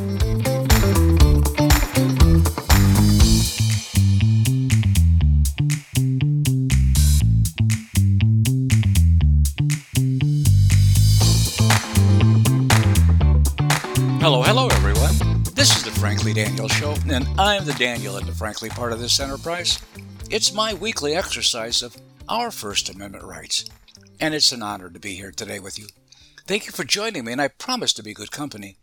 [0.00, 0.08] Hello,
[14.40, 15.12] hello, everyone.
[15.52, 19.00] This is the Frankly Daniel Show, and I'm the Daniel in the Frankly part of
[19.00, 19.80] this enterprise.
[20.30, 23.66] It's my weekly exercise of our First Amendment rights,
[24.18, 25.88] and it's an honor to be here today with you.
[26.46, 28.78] Thank you for joining me, and I promise to be good company.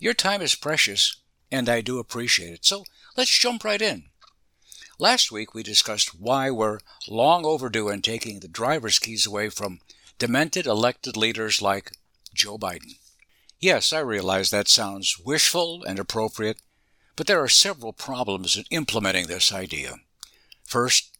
[0.00, 1.16] Your time is precious,
[1.52, 2.64] and I do appreciate it.
[2.64, 2.84] So
[3.18, 4.04] let's jump right in.
[4.98, 9.80] Last week, we discussed why we're long overdue in taking the driver's keys away from
[10.18, 11.92] demented elected leaders like
[12.32, 12.94] Joe Biden.
[13.58, 16.62] Yes, I realize that sounds wishful and appropriate,
[17.14, 19.96] but there are several problems in implementing this idea.
[20.64, 21.18] First,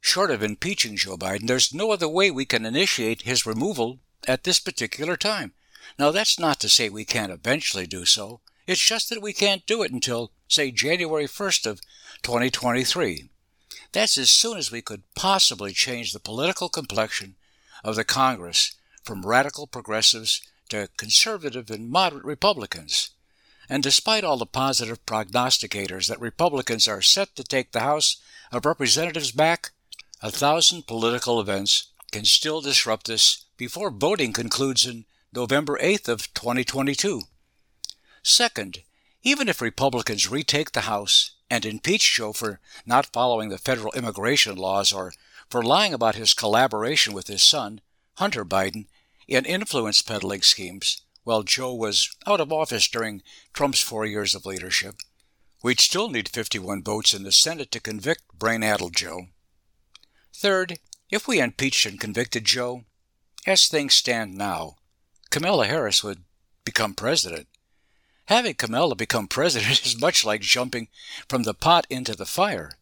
[0.00, 4.44] short of impeaching Joe Biden, there's no other way we can initiate his removal at
[4.44, 5.52] this particular time.
[6.00, 8.40] Now, that's not to say we can't eventually do so.
[8.66, 11.82] It's just that we can't do it until, say, January 1st of
[12.22, 13.28] 2023.
[13.92, 17.34] That's as soon as we could possibly change the political complexion
[17.84, 20.40] of the Congress from radical progressives
[20.70, 23.10] to conservative and moderate Republicans.
[23.68, 28.16] And despite all the positive prognosticators that Republicans are set to take the House
[28.50, 29.72] of Representatives back,
[30.22, 36.34] a thousand political events can still disrupt this before voting concludes in November 8th of
[36.34, 37.22] 2022.
[38.20, 38.78] Second,
[39.22, 44.56] even if Republicans retake the House and impeach Joe for not following the federal immigration
[44.56, 45.12] laws or
[45.48, 47.80] for lying about his collaboration with his son,
[48.14, 48.86] Hunter Biden,
[49.28, 53.22] in influence peddling schemes while Joe was out of office during
[53.52, 54.96] Trump's four years of leadership.
[55.62, 59.26] We'd still need 51 votes in the Senate to convict brain addled Joe.
[60.34, 62.82] Third, if we impeached and convicted Joe,
[63.46, 64.76] as things stand now,
[65.30, 66.24] Kamala Harris would
[66.64, 67.46] become president.
[68.26, 70.88] Having Kamala become president is much like jumping
[71.28, 72.72] from the pot into the fire.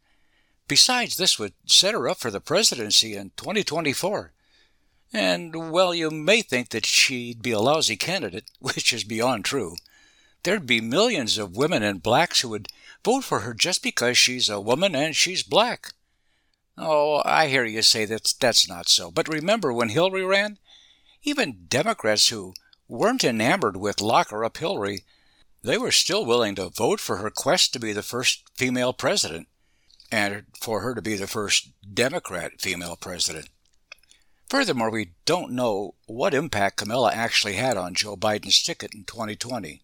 [0.67, 4.33] Besides, this would set her up for the presidency in 2024.
[5.13, 9.77] And, well, you may think that she'd be a lousy candidate, which is beyond true.
[10.43, 12.69] There'd be millions of women and blacks who would
[13.05, 15.93] vote for her just because she's a woman and she's black.
[16.77, 19.11] Oh, I hear you say that that's not so.
[19.11, 20.59] But remember when Hillary ran?
[21.23, 22.55] Even Democrats who
[22.87, 25.05] weren't enamored with locker up Hillary,
[25.63, 29.49] they were still willing to vote for her quest to be the first female president,
[30.11, 33.49] and for her to be the first Democrat female president.
[34.49, 39.83] Furthermore, we don't know what impact Kamala actually had on Joe Biden's ticket in 2020.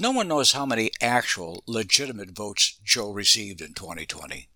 [0.00, 4.48] No one knows how many actual, legitimate votes Joe received in 2020.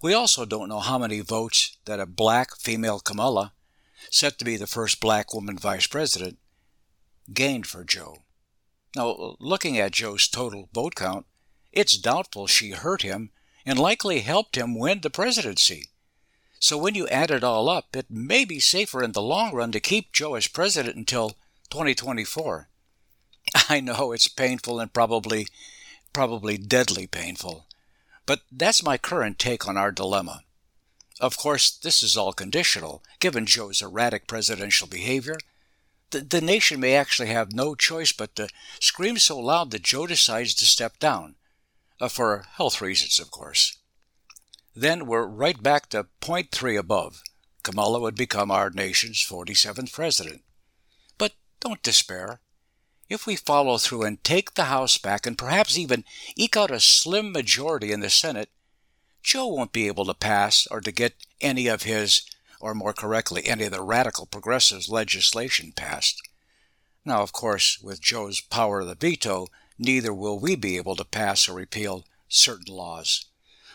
[0.00, 3.52] We also don't know how many votes that a black female Kamala,
[4.10, 6.38] set to be the first black woman vice president,
[7.32, 8.22] gained for Joe.
[8.96, 11.26] Now, looking at Joe's total vote count,
[11.72, 13.30] it's doubtful she hurt him
[13.64, 15.88] and likely helped him win the presidency.
[16.58, 19.72] So when you add it all up, it may be safer in the long run
[19.72, 21.30] to keep Joe as president until
[21.70, 22.68] 2024.
[23.68, 25.46] I know it's painful and probably
[26.12, 27.66] probably deadly painful.
[28.26, 30.42] But that's my current take on our dilemma.
[31.20, 33.02] Of course, this is all conditional.
[33.20, 35.36] Given Joe's erratic presidential behavior,
[36.10, 38.48] the, the nation may actually have no choice but to
[38.80, 41.36] scream so loud that Joe decides to step down.
[42.00, 43.78] Uh, for health reasons, of course.
[44.74, 47.22] Then we're right back to point three above.
[47.62, 50.42] Kamala would become our nation's 47th president.
[51.18, 52.40] But don't despair.
[53.08, 56.80] If we follow through and take the House back and perhaps even eke out a
[56.80, 58.48] slim majority in the Senate,
[59.22, 62.22] Joe won't be able to pass or to get any of his,
[62.60, 66.20] or more correctly, any of the radical progressives' legislation passed.
[67.04, 69.46] Now, of course, with Joe's power of the veto,
[69.78, 73.26] neither will we be able to pass or repeal certain laws.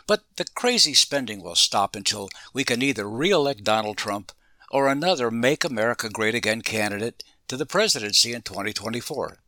[0.05, 4.31] But the crazy spending will stop until we can either re elect Donald Trump
[4.71, 9.39] or another Make America Great Again candidate to the presidency in 2024.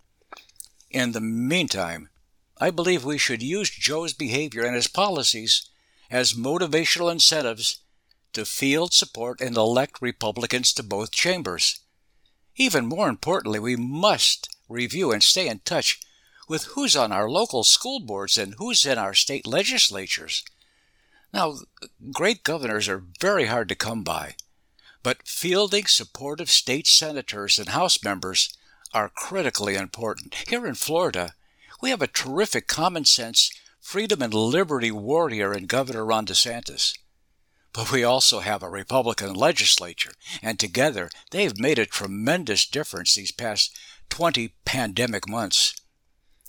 [0.92, 2.09] In the meantime,
[2.58, 5.70] I believe we should use Joe's behavior and his policies
[6.09, 7.82] as motivational incentives
[8.34, 11.79] to field support and elect Republicans to both chambers.
[12.56, 16.00] Even more importantly, we must review and stay in touch
[16.47, 20.44] with who's on our local school boards and who's in our state legislatures.
[21.34, 21.58] Now,
[22.11, 24.35] great governors are very hard to come by,
[25.03, 28.58] but fielding supportive state senators and House members
[28.94, 30.34] are critically important.
[30.47, 31.34] Here in Florida,
[31.82, 33.52] we have a terrific common sense,
[33.90, 36.94] freedom, and liberty warrior in Governor Ron DeSantis.
[37.74, 40.12] But we also have a Republican legislature,
[40.44, 43.76] and together they've made a tremendous difference these past
[44.09, 45.74] 20 pandemic months.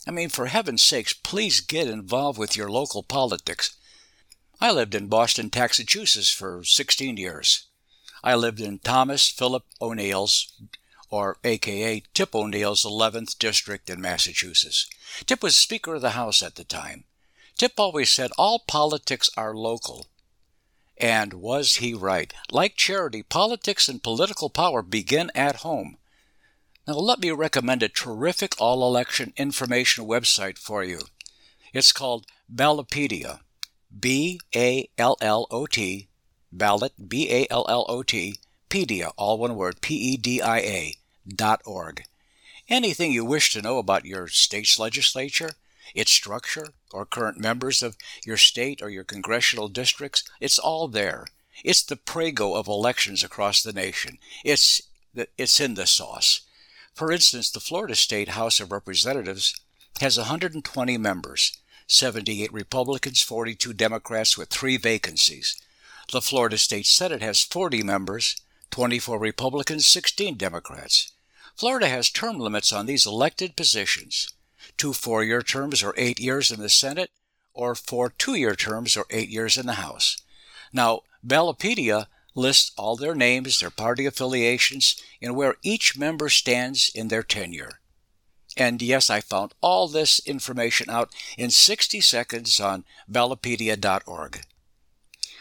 [0.06, 3.74] I mean, for heaven's sakes, please get involved with your local politics.
[4.60, 7.68] I lived in Boston, Massachusetts for 16 years.
[8.22, 10.52] I lived in Thomas Philip O'Neill's,
[11.08, 14.86] or AKA Tip O'Neill's 11th district in Massachusetts.
[15.24, 17.04] Tip was Speaker of the House at the time.
[17.60, 20.06] Tip always said all politics are local.
[20.96, 22.32] And was he right?
[22.50, 25.98] Like charity, politics and political power begin at home.
[26.88, 31.00] Now, let me recommend a terrific all election information website for you.
[31.74, 33.40] It's called Ballotpedia.
[33.92, 36.08] B A L L O T,
[36.50, 38.36] ballot, B A L L O T,
[38.70, 40.94] pedia, all one word, P E D I A,
[41.28, 42.04] dot org.
[42.70, 45.50] Anything you wish to know about your state's legislature,
[45.94, 51.26] its structure, or current members of your state or your congressional districts, it's all there.
[51.64, 54.18] It's the Prego of elections across the nation.
[54.44, 54.82] It's,
[55.36, 56.40] it's in the sauce.
[56.94, 59.60] For instance, the Florida State House of Representatives
[60.00, 61.56] has 120 members
[61.86, 65.60] 78 Republicans, 42 Democrats, with three vacancies.
[66.12, 68.40] The Florida State Senate has 40 members
[68.70, 71.10] 24 Republicans, 16 Democrats.
[71.56, 74.32] Florida has term limits on these elected positions
[74.80, 77.10] two four year terms or eight years in the Senate,
[77.52, 80.16] or four two year terms or eight years in the House.
[80.72, 87.08] Now, Ballotpedia lists all their names, their party affiliations, and where each member stands in
[87.08, 87.80] their tenure.
[88.56, 94.40] And yes, I found all this information out in 60 seconds on ballotpedia.org.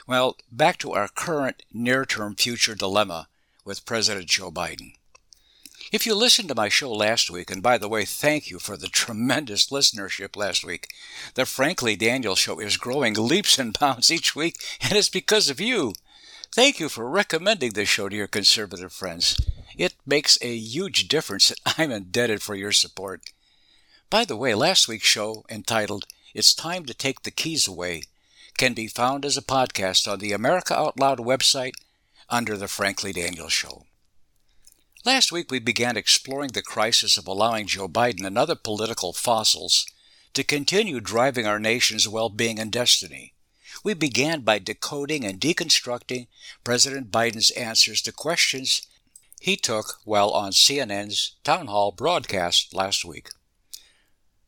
[0.05, 3.29] Well, back to our current near term future dilemma
[3.63, 4.98] with President Joe Biden.
[5.91, 8.77] If you listened to my show last week, and by the way, thank you for
[8.77, 10.87] the tremendous listenership last week,
[11.33, 15.59] the Frankly Daniel Show is growing leaps and bounds each week, and it's because of
[15.59, 15.93] you.
[16.53, 19.39] Thank you for recommending this show to your conservative friends.
[19.75, 23.21] It makes a huge difference, and I'm indebted for your support.
[24.11, 28.03] By the way, last week's show, entitled It's Time to Take the Keys Away,
[28.59, 31.73] can be found as a podcast on the America Out Loud website
[32.29, 33.85] under The Frankly Daniel Show.
[35.05, 39.85] Last week, we began exploring the crisis of allowing Joe Biden and other political fossils
[40.33, 43.33] to continue driving our nation's well being and destiny.
[43.81, 46.27] We began by decoding and deconstructing
[46.65, 48.81] President Biden's answers to questions
[49.39, 53.29] he took while on CNN's town hall broadcast last week.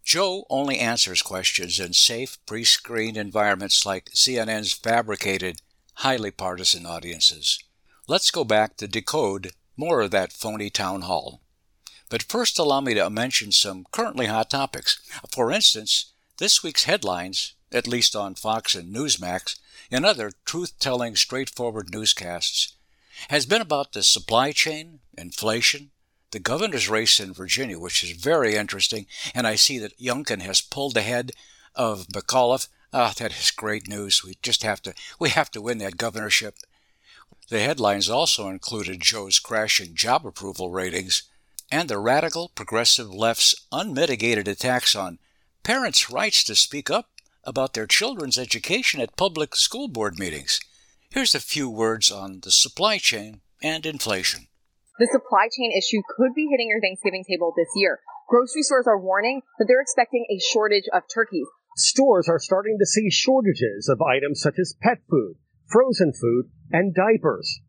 [0.04, 5.62] Joe only answers questions in safe, pre screened environments like CNN's fabricated,
[5.96, 7.64] highly partisan audiences.
[8.06, 11.42] Let's go back to decode more of that phony town hall.
[12.08, 15.02] But first, allow me to mention some currently hot topics.
[15.32, 19.58] For instance, this week's headlines, at least on Fox and Newsmax,
[19.90, 22.76] and other truth telling, straightforward newscasts,
[23.30, 25.90] has been about the supply chain, inflation,
[26.30, 30.62] the governor's race in Virginia, which is very interesting, and I see that Youngkin has
[30.62, 31.32] pulled ahead
[31.76, 32.68] of McAuliffe.
[32.94, 34.24] Ah, that is great news.
[34.24, 36.56] We just have to we have to win that governorship.
[37.52, 41.24] The headlines also included Joe's crashing job approval ratings
[41.70, 45.20] and the radical progressive left's unmitigated attacks on
[45.62, 47.10] parents' rights to speak up
[47.44, 50.62] about their children's education at public school board meetings.
[51.10, 54.48] Here's a few words on the supply chain and inflation.
[54.98, 58.00] The supply chain issue could be hitting your Thanksgiving table this year.
[58.30, 61.48] Grocery stores are warning that they're expecting a shortage of turkeys.
[61.76, 65.36] Stores are starting to see shortages of items such as pet food,
[65.68, 67.62] frozen food, and diapers.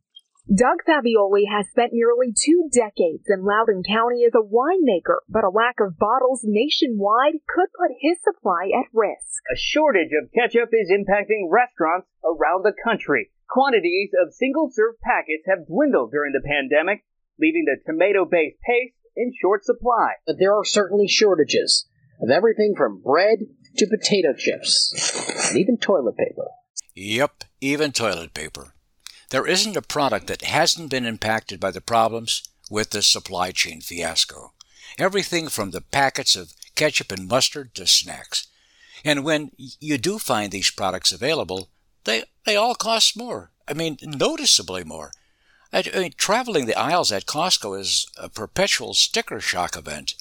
[0.51, 5.55] Doug Fabbioli has spent nearly two decades in Loudoun County as a winemaker, but a
[5.55, 9.39] lack of bottles nationwide could put his supply at risk.
[9.53, 13.31] A shortage of ketchup is impacting restaurants around the country.
[13.49, 17.05] Quantities of single serve packets have dwindled during the pandemic,
[17.39, 20.15] leaving the tomato based paste in short supply.
[20.27, 21.87] But there are certainly shortages
[22.21, 23.39] of everything from bread
[23.77, 26.49] to potato chips, and even toilet paper.
[26.95, 28.75] Yep, even toilet paper.
[29.33, 33.81] There isn't a product that hasn't been impacted by the problems with this supply chain
[33.81, 34.53] fiasco.
[34.99, 38.49] Everything from the packets of ketchup and mustard to snacks.
[39.07, 41.71] And when you do find these products available,
[42.05, 43.53] they, they all cost more.
[43.67, 45.13] I mean, noticeably more.
[45.73, 50.13] I mean, traveling the aisles at Costco is a perpetual sticker shock event.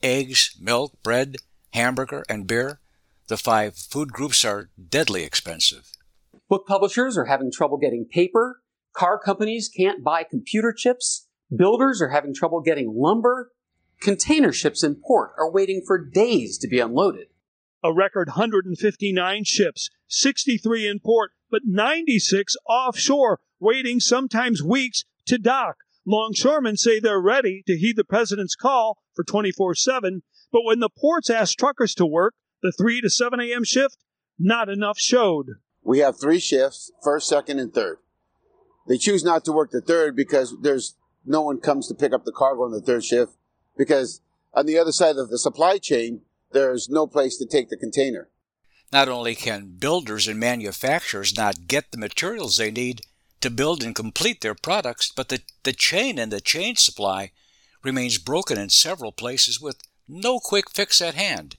[0.00, 1.38] Eggs, milk, bread,
[1.72, 2.78] hamburger, and beer,
[3.26, 5.90] the five food groups are deadly expensive.
[6.54, 8.60] Book publishers are having trouble getting paper.
[8.92, 11.26] Car companies can't buy computer chips.
[11.50, 13.50] Builders are having trouble getting lumber.
[14.00, 17.26] Container ships in port are waiting for days to be unloaded.
[17.82, 25.78] A record 159 ships, 63 in port, but 96 offshore, waiting sometimes weeks to dock.
[26.06, 30.88] Longshoremen say they're ready to heed the president's call for 24 7, But when the
[30.88, 33.64] ports asked truckers to work the 3 to 7 a.m.
[33.64, 33.98] shift,
[34.38, 35.46] not enough showed.
[35.84, 37.98] We have three shifts first, second, and third.
[38.88, 42.24] They choose not to work the third because there's no one comes to pick up
[42.24, 43.32] the cargo on the third shift
[43.76, 44.20] because
[44.52, 46.22] on the other side of the supply chain,
[46.52, 48.28] there's no place to take the container.
[48.92, 53.02] Not only can builders and manufacturers not get the materials they need
[53.40, 57.32] to build and complete their products, but the, the chain and the chain supply
[57.82, 59.76] remains broken in several places with
[60.08, 61.56] no quick fix at hand.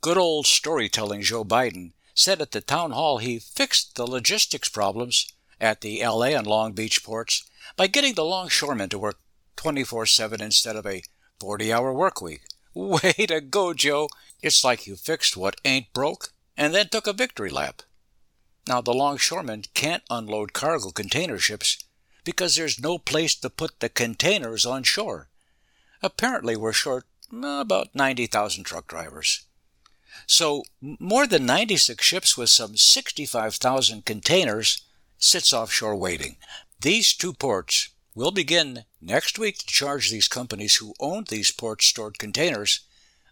[0.00, 5.32] Good old storytelling Joe Biden said at the town hall he fixed the logistics problems
[5.60, 7.44] at the LA and Long Beach ports
[7.76, 9.18] by getting the longshoremen to work
[9.56, 11.02] 24 7 instead of a
[11.40, 12.42] 40 hour work week.
[12.74, 14.08] Way to go, Joe!
[14.42, 17.82] It's like you fixed what ain't broke and then took a victory lap.
[18.66, 21.78] Now, the longshoremen can't unload cargo container ships
[22.24, 25.28] because there's no place to put the containers on shore.
[26.02, 29.44] Apparently, we're short uh, about 90,000 truck drivers.
[30.26, 34.82] So, more than 96 ships with some 65,000 containers
[35.18, 36.36] sits offshore waiting.
[36.80, 41.82] These two ports will begin next week to charge these companies who own these port
[41.82, 42.80] stored containers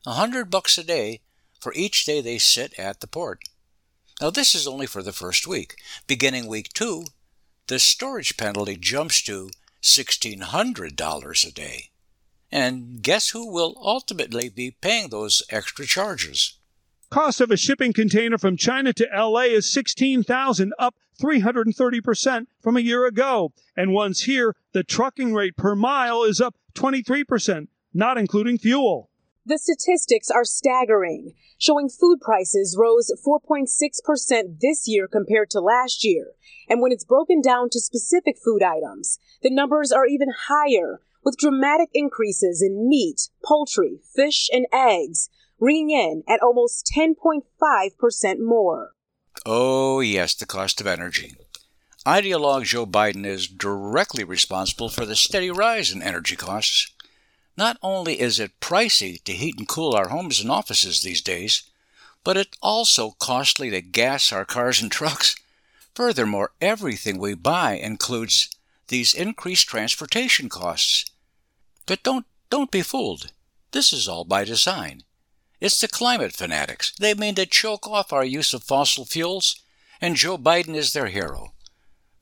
[0.06, 1.20] a hundred bucks a day
[1.58, 3.42] for each day they sit at the port.
[4.20, 5.76] Now this is only for the first week.
[6.06, 7.04] Beginning week two,
[7.66, 9.50] the storage penalty jumps to
[9.82, 11.90] $1,600 a day.
[12.50, 16.54] And guess who will ultimately be paying those extra charges?
[17.10, 22.80] Cost of a shipping container from China to LA is 16,000 up 330% from a
[22.80, 23.52] year ago.
[23.76, 29.10] And once here, the trucking rate per mile is up 23%, not including fuel.
[29.44, 36.34] The statistics are staggering, showing food prices rose 4.6% this year compared to last year.
[36.68, 41.36] And when it's broken down to specific food items, the numbers are even higher, with
[41.38, 45.28] dramatic increases in meat, poultry, fish, and eggs,
[45.60, 48.92] ringing in at almost 10.5% more.
[49.46, 51.34] Oh, yes, the cost of energy.
[52.06, 56.92] Ideologue Joe Biden is directly responsible for the steady rise in energy costs.
[57.56, 61.64] Not only is it pricey to heat and cool our homes and offices these days,
[62.24, 65.36] but it's also costly to gas our cars and trucks.
[65.94, 68.48] Furthermore, everything we buy includes
[68.88, 71.04] these increased transportation costs.
[71.86, 73.32] But don't don't be fooled.
[73.72, 75.04] This is all by design.
[75.60, 76.92] It's the climate fanatics.
[76.98, 79.60] They mean to choke off our use of fossil fuels,
[80.00, 81.52] and Joe Biden is their hero.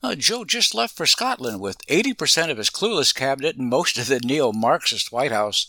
[0.03, 4.07] Uh, Joe just left for Scotland with 80% of his clueless cabinet and most of
[4.07, 5.67] the neo Marxist White House.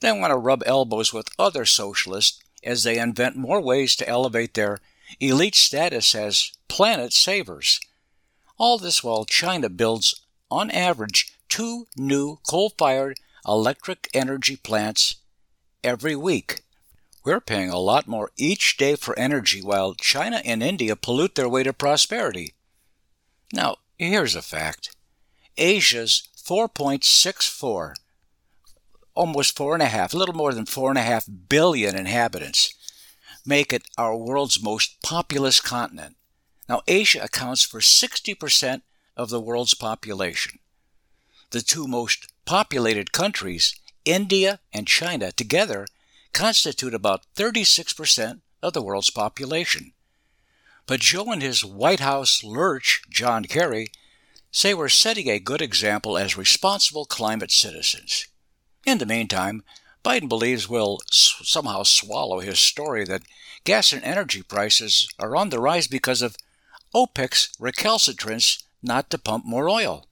[0.00, 4.54] They want to rub elbows with other socialists as they invent more ways to elevate
[4.54, 4.80] their
[5.20, 7.80] elite status as planet savers.
[8.58, 15.16] All this while China builds, on average, two new coal fired electric energy plants
[15.84, 16.61] every week.
[17.24, 21.48] We're paying a lot more each day for energy while China and India pollute their
[21.48, 22.54] way to prosperity.
[23.52, 24.96] Now, here's a fact
[25.56, 27.94] Asia's 4.64,
[29.14, 32.74] almost four and a half, a little more than four and a half billion inhabitants,
[33.46, 36.16] make it our world's most populous continent.
[36.68, 38.82] Now, Asia accounts for 60%
[39.16, 40.58] of the world's population.
[41.50, 45.86] The two most populated countries, India and China, together
[46.32, 49.92] constitute about 36% of the world's population.
[50.86, 53.88] But Joe and his White House lurch, John Kerry,
[54.50, 58.26] say we're setting a good example as responsible climate citizens.
[58.84, 59.62] In the meantime,
[60.04, 63.22] Biden believes we'll somehow swallow his story that
[63.64, 66.36] gas and energy prices are on the rise because of
[66.94, 70.06] OPEC's recalcitrance not to pump more oil.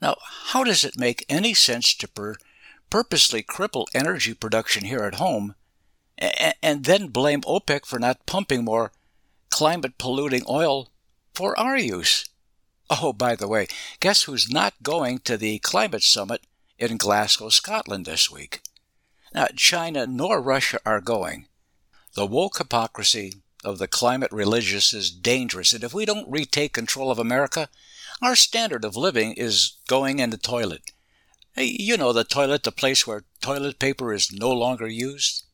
[0.00, 2.36] Now, how does it make any sense to per-
[2.90, 5.54] purposely cripple energy production here at home,
[6.18, 8.92] and, then blame OPEC for not pumping more
[9.50, 10.90] climate polluting oil
[11.32, 12.28] for our use.
[12.90, 13.68] Oh, by the way,
[14.00, 16.42] guess who's not going to the climate summit
[16.78, 18.62] in Glasgow, Scotland this week?
[19.34, 21.46] Now, China nor Russia are going.
[22.14, 27.10] The woke hypocrisy of the climate religious is dangerous, and if we don't retake control
[27.10, 27.68] of America,
[28.22, 30.90] our standard of living is going in the toilet.
[31.60, 35.44] You know the toilet, the place where toilet paper is no longer used.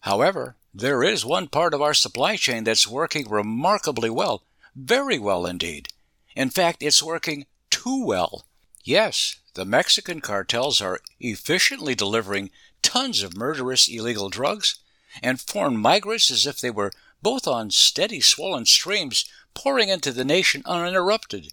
[0.00, 4.44] However, there is one part of our supply chain that's working remarkably well,
[4.76, 5.88] very well indeed.
[6.36, 8.46] In fact, it's working too well.
[8.84, 12.50] Yes, the Mexican cartels are efficiently delivering
[12.82, 14.78] tons of murderous illegal drugs
[15.22, 19.24] and foreign migrants as if they were both on steady swollen streams
[19.54, 21.52] pouring into the nation uninterrupted.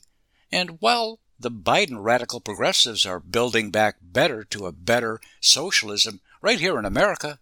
[0.52, 6.60] And while the Biden radical progressives are building back better to a better socialism right
[6.60, 7.40] here in America.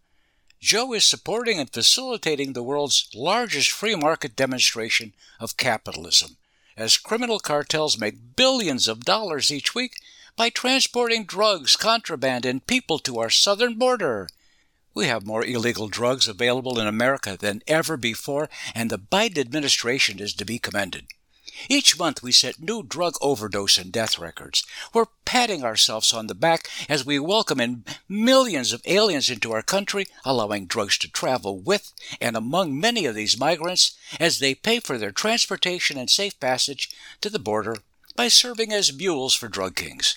[0.59, 6.37] Joe is supporting and facilitating the world's largest free market demonstration of capitalism,
[6.77, 9.95] as criminal cartels make billions of dollars each week
[10.35, 14.27] by transporting drugs, contraband, and people to our southern border.
[14.95, 20.19] We have more illegal drugs available in America than ever before, and the Biden administration
[20.19, 21.07] is to be commended.
[21.69, 24.63] Each month we set new drug overdose and death records.
[24.93, 29.61] We're patting ourselves on the back as we welcome in millions of aliens into our
[29.61, 34.79] country, allowing drugs to travel with and among many of these migrants as they pay
[34.79, 36.89] for their transportation and safe passage
[37.21, 37.77] to the border
[38.15, 40.15] by serving as mules for drug kings.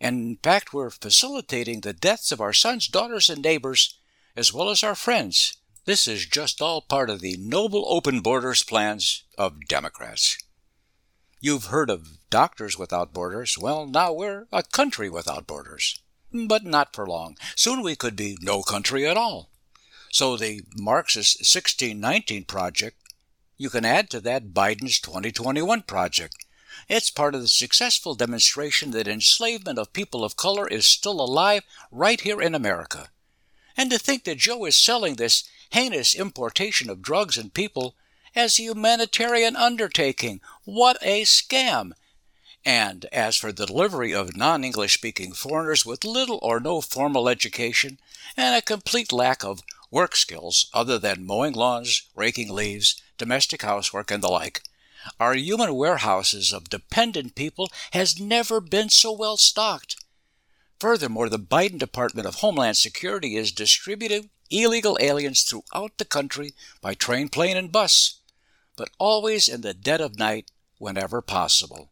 [0.00, 3.96] And in fact, we're facilitating the deaths of our sons, daughters, and neighbors,
[4.36, 5.56] as well as our friends.
[5.84, 10.38] This is just all part of the noble open borders plans of Democrats.
[11.42, 13.56] You've heard of Doctors Without Borders.
[13.56, 15.98] Well, now we're a country without borders.
[16.30, 17.38] But not for long.
[17.56, 19.48] Soon we could be no country at all.
[20.12, 22.98] So the Marxist 1619 project,
[23.56, 26.36] you can add to that Biden's 2021 project.
[26.88, 31.62] It's part of the successful demonstration that enslavement of people of color is still alive
[31.90, 33.08] right here in America.
[33.78, 37.94] And to think that Joe is selling this heinous importation of drugs and people
[38.34, 40.40] as a humanitarian undertaking.
[40.64, 41.92] What a scam!
[42.64, 47.28] And as for the delivery of non English speaking foreigners with little or no formal
[47.28, 47.98] education
[48.36, 54.10] and a complete lack of work skills other than mowing lawns, raking leaves, domestic housework,
[54.10, 54.62] and the like,
[55.18, 59.96] our human warehouses of dependent people has never been so well stocked.
[60.78, 66.94] Furthermore, the Biden Department of Homeland Security is distributing illegal aliens throughout the country by
[66.94, 68.19] train, plane, and bus
[68.80, 71.90] but always in the dead of night whenever possible.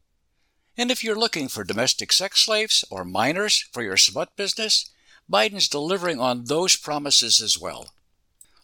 [0.75, 4.88] And if you're looking for domestic sex slaves or minors for your smut business,
[5.30, 7.88] Biden's delivering on those promises as well.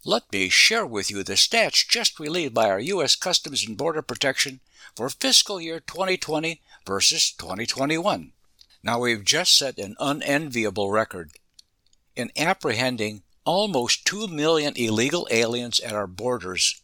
[0.06, 3.14] Let me share with you the stats just released by our U.S.
[3.14, 4.60] Customs and Border Protection
[4.96, 8.32] for fiscal year 2020 versus 2021.
[8.82, 11.32] Now, we've just set an unenviable record
[12.16, 16.80] in apprehending almost 2 million illegal aliens at our borders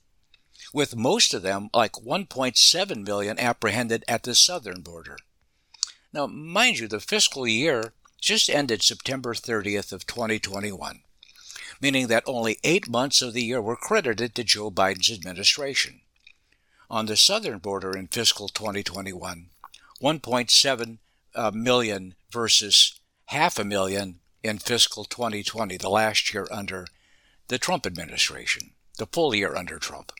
[0.72, 5.16] with most of them, like 1.7 million, apprehended at the southern border.
[6.12, 11.00] Now, mind you, the fiscal year just ended September 30th of 2021,
[11.80, 16.00] meaning that only eight months of the year were credited to Joe Biden's administration.
[16.88, 19.46] On the southern border in fiscal 2021,
[20.02, 20.98] 1.7
[21.34, 26.86] uh, million versus half a million in fiscal 2020, the last year under
[27.48, 30.12] the Trump administration, the full year under Trump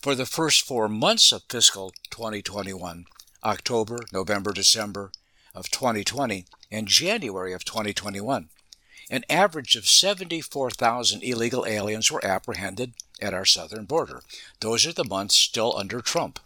[0.00, 3.04] for the first four months of fiscal 2021
[3.44, 5.12] October, November, December
[5.54, 8.48] of 2020, and January of 2021.
[9.10, 14.22] An average of 74,000 illegal aliens were apprehended at our southern border.
[14.60, 16.38] Those are the months still under Trump.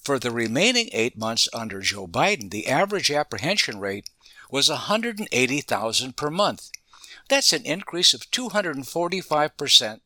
[0.00, 4.10] For the remaining eight months under Joe Biden, the average apprehension rate
[4.50, 6.70] was 180,000 per month.
[7.28, 10.00] That's an increase of 245%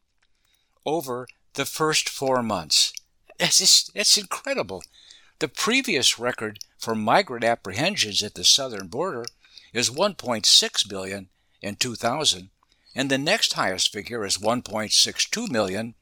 [0.85, 2.93] over the first four months.
[3.41, 4.83] It's, just, incredible.
[5.39, 9.25] The previous record for migrant apprehensions at the southern border
[9.73, 11.29] is 1.6 billion
[11.61, 12.51] in 2000,
[12.95, 15.95] and the next highest figure is 1.62 million,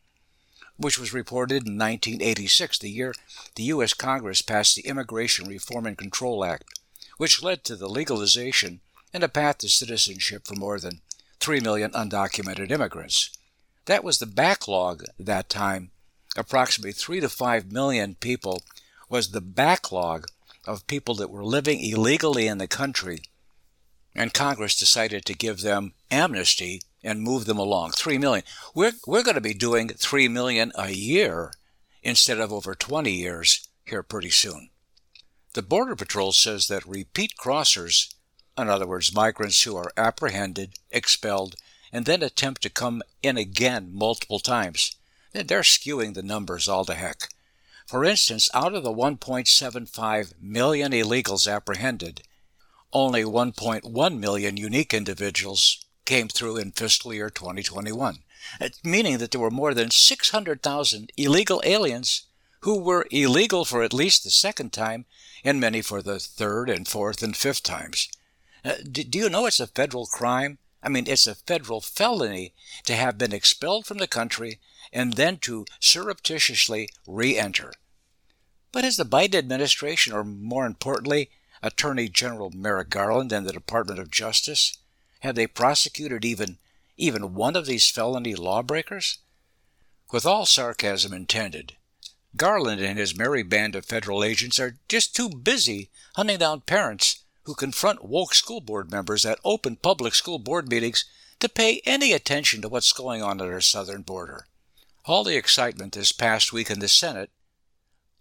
[0.76, 3.14] which was reported in 1986, the year
[3.54, 3.94] the U.S.
[3.94, 6.64] Congress passed the Immigration Reform and Control Act,
[7.16, 8.80] which led to the legalization
[9.12, 11.00] and a path to citizenship for more than
[11.38, 13.30] 3 million undocumented immigrants.
[13.86, 15.90] That was the backlog that time.
[16.36, 18.62] Approximately 3 to 5 million people
[19.08, 20.26] was the backlog
[20.66, 23.22] of people that were living illegally in the country.
[24.14, 27.92] And Congress decided to give them amnesty and move them along.
[27.92, 28.44] 3 million.
[28.74, 31.52] We're, we're going to be doing 3 million a year
[32.02, 34.70] instead of over 20 years here pretty soon.
[35.52, 38.12] The Border Patrol says that repeat crossers,
[38.58, 41.56] in other words, migrants who are apprehended, expelled,
[41.94, 44.96] and then attempt to come in again multiple times.
[45.32, 47.28] They're skewing the numbers all to heck.
[47.86, 52.22] For instance, out of the 1.75 million illegals apprehended,
[52.92, 58.18] only 1.1 million unique individuals came through in fiscal year 2021,
[58.82, 62.24] meaning that there were more than 600,000 illegal aliens
[62.62, 65.04] who were illegal for at least the second time
[65.44, 68.08] and many for the third and fourth and fifth times.
[68.64, 72.52] Uh, do you know it's a federal crime I mean, it's a federal felony
[72.84, 74.60] to have been expelled from the country
[74.92, 77.72] and then to surreptitiously re enter.
[78.70, 81.30] But has the Biden administration, or more importantly,
[81.62, 84.76] Attorney General Merrick Garland and the Department of Justice,
[85.20, 86.58] have they prosecuted even
[86.96, 89.18] even one of these felony lawbreakers?
[90.12, 91.76] With all sarcasm intended,
[92.36, 97.23] Garland and his merry band of federal agents are just too busy hunting down parents
[97.44, 101.04] who confront woke school board members at open public school board meetings
[101.40, 104.46] to pay any attention to what's going on at our southern border.
[105.04, 107.30] All the excitement this past week in the Senate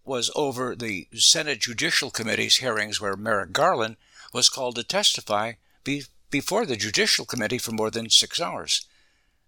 [0.04, 3.96] was over the Senate Judicial Committee's hearings where Merrick Garland
[4.34, 8.86] was called to testify be- before the Judicial Committee for more than six hours.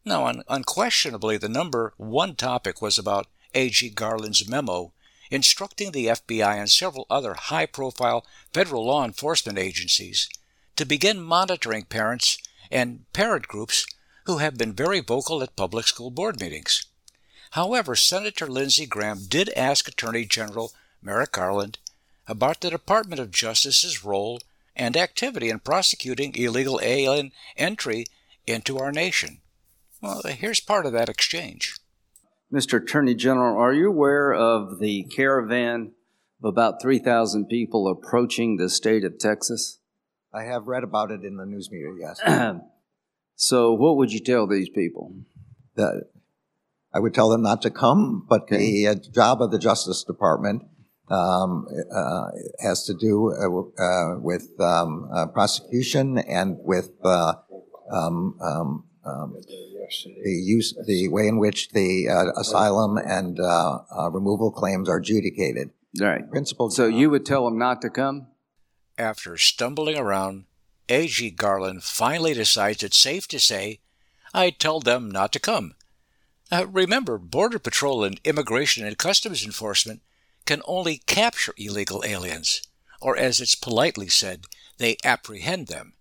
[0.05, 3.89] Now, un- unquestionably, the number one topic was about A.G.
[3.89, 4.93] Garland's memo
[5.31, 10.29] instructing the FBI and several other high profile federal law enforcement agencies
[10.75, 12.37] to begin monitoring parents
[12.71, 13.85] and parent groups
[14.25, 16.85] who have been very vocal at public school board meetings.
[17.51, 21.77] However, Senator Lindsey Graham did ask Attorney General Merrick Garland
[22.27, 24.41] about the Department of Justice's role
[24.75, 28.05] and activity in prosecuting illegal alien entry
[28.45, 29.39] into our nation.
[30.01, 31.75] Well, here's part of that exchange.
[32.53, 32.81] Mr.
[32.81, 35.91] Attorney General, are you aware of the caravan
[36.43, 39.79] of about 3,000 people approaching the state of Texas?
[40.33, 42.55] I have read about it in the news media, yes.
[43.35, 45.15] so, what would you tell these people?
[45.75, 46.03] That
[46.93, 48.57] I would tell them not to come, but okay.
[48.57, 50.63] the uh, job of the Justice Department
[51.09, 52.27] um, uh,
[52.59, 57.33] has to do uh, uh with um, uh, prosecution and with uh,
[57.91, 59.35] um, um, um
[60.23, 64.97] the use, the way in which the uh, asylum and uh, uh, removal claims are
[64.97, 65.71] adjudicated.
[65.99, 66.29] Right.
[66.29, 66.69] Principal.
[66.69, 68.27] So you would tell them not to come?
[68.97, 70.45] After stumbling around,
[70.89, 71.31] A.G.
[71.31, 73.79] Garland finally decides it's safe to say,
[74.33, 75.75] I tell them not to come.
[76.51, 80.01] Uh, remember, Border Patrol and Immigration and Customs Enforcement
[80.45, 82.61] can only capture illegal aliens,
[83.01, 84.45] or as it's politely said,
[84.77, 85.94] they apprehend them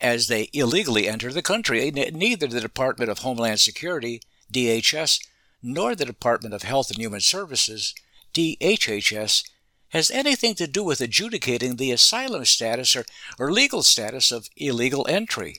[0.00, 1.90] as they illegally enter the country.
[1.90, 4.20] Neither the Department of Homeland Security,
[4.52, 5.26] DHS,
[5.62, 7.94] nor the Department of Health and Human Services,
[8.32, 9.48] DHHS,
[9.90, 13.04] has anything to do with adjudicating the asylum status or,
[13.38, 15.56] or legal status of illegal entry.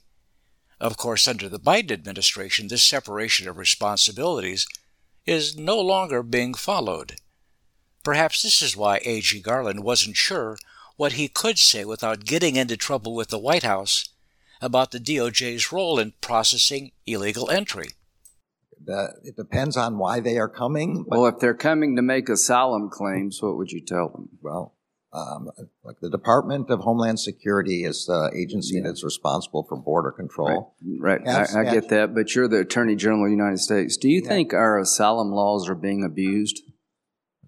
[0.80, 4.68] Of course, under the Biden administration, this separation of responsibilities
[5.26, 7.16] is no longer being followed.
[8.04, 9.42] Perhaps this is why A.G.
[9.42, 10.58] Garland wasn't sure
[10.96, 14.10] what he could say without getting into trouble with the White House
[14.62, 17.90] about the DOJ's role in processing illegal entry.
[18.88, 21.06] it depends on why they are coming.
[21.08, 24.30] Well, if they're coming to make asylum claims, what would you tell them?
[24.42, 24.76] Well,
[25.12, 25.50] um,
[25.84, 28.82] like the Department of Homeland Security is the agency yeah.
[28.84, 30.76] that's responsible for border control.
[30.84, 31.28] Right, right.
[31.28, 33.98] Has, I, I get that, but you're the Attorney General of the United States.
[33.98, 34.30] Do you yeah.
[34.30, 36.62] think our asylum laws are being abused?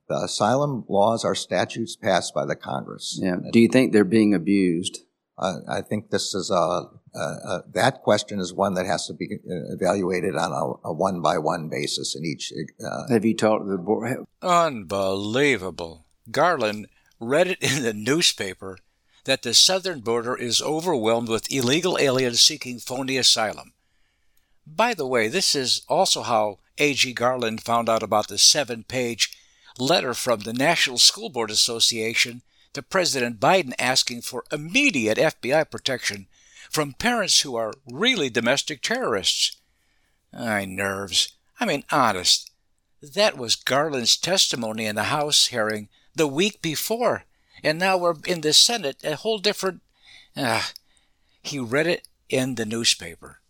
[0.09, 3.19] The asylum laws are statutes passed by the Congress.
[3.21, 3.35] Yeah.
[3.51, 4.99] Do you think they're being abused?
[5.37, 9.13] Uh, I think this is a, a, a, that question is one that has to
[9.13, 10.51] be uh, evaluated on
[10.83, 12.53] a, one by one basis in each.
[12.83, 14.25] Uh, Have you talked to the board?
[14.41, 16.87] Unbelievable, Garland
[17.19, 18.77] read it in the newspaper
[19.25, 23.73] that the southern border is overwhelmed with illegal aliens seeking phony asylum.
[24.65, 27.13] By the way, this is also how A.G.
[27.13, 29.35] Garland found out about the seven page
[29.77, 32.41] letter from the National School Board Association
[32.73, 36.27] to President Biden asking for immediate FBI protection
[36.71, 39.57] from parents who are really domestic terrorists.
[40.33, 41.33] My nerves.
[41.59, 42.49] I mean, honest.
[43.01, 47.25] That was Garland's testimony in the House hearing the week before,
[47.63, 49.81] and now we're in the Senate, a whole different.
[50.37, 50.71] Ah,
[51.43, 53.41] he read it in the newspaper.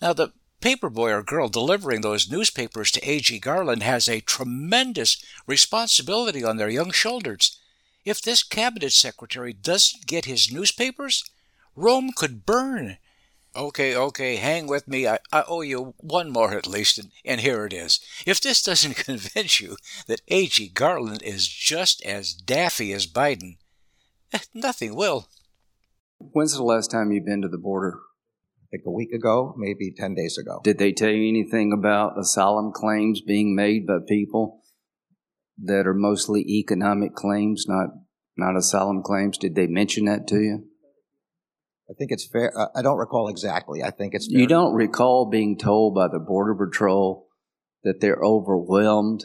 [0.00, 3.38] Now, the paper boy or girl delivering those newspapers to A.G.
[3.40, 7.58] Garland has a tremendous responsibility on their young shoulders.
[8.04, 11.24] If this cabinet secretary doesn't get his newspapers,
[11.76, 12.98] Rome could burn.
[13.56, 15.08] Okay, okay, hang with me.
[15.08, 17.98] I, I owe you one more at least, and, and here it is.
[18.24, 20.68] If this doesn't convince you that A.G.
[20.68, 23.56] Garland is just as daffy as Biden,
[24.32, 25.28] eh, nothing will.
[26.18, 27.98] When's the last time you've been to the border?
[28.72, 30.60] Like a week ago, maybe 10 days ago.
[30.62, 34.60] Did they tell you anything about asylum claims being made by people
[35.64, 37.88] that are mostly economic claims, not,
[38.36, 39.38] not asylum claims?
[39.38, 40.69] Did they mention that to you?
[41.90, 42.52] I think it's fair.
[42.56, 43.82] Uh, I don't recall exactly.
[43.82, 44.28] I think it's.
[44.28, 47.26] You don't recall being told by the Border Patrol
[47.82, 49.24] that they're overwhelmed,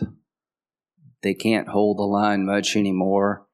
[1.22, 3.46] they can't hold the line much anymore,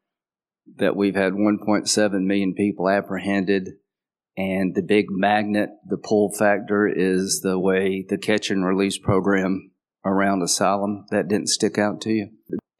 [0.77, 3.69] that we've had 1.7 million people apprehended,
[4.37, 9.71] and the big magnet, the pull factor, is the way the catch and release program
[10.05, 11.05] around asylum.
[11.09, 12.29] That didn't stick out to you?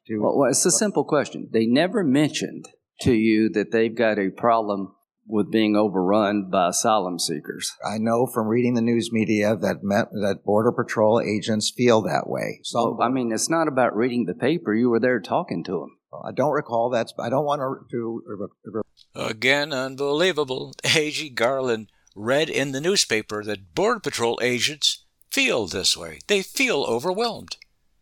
[0.08, 1.48] Well, it's a simple question.
[1.52, 2.66] They never mentioned
[3.02, 4.94] to you that they've got a problem
[5.32, 7.72] with being overrun by asylum seekers.
[7.84, 12.28] I know from reading the news media that met, that Border Patrol agents feel that
[12.28, 12.60] way.
[12.62, 14.74] So, well, I mean, it's not about reading the paper.
[14.74, 15.96] You were there talking to them.
[16.12, 17.12] Well, I don't recall that.
[17.18, 18.22] I don't want to.
[18.70, 18.82] to
[19.14, 20.74] Again, unbelievable.
[20.84, 21.30] A.G.
[21.30, 26.18] Garland read in the newspaper that Border Patrol agents feel this way.
[26.26, 27.56] They feel overwhelmed.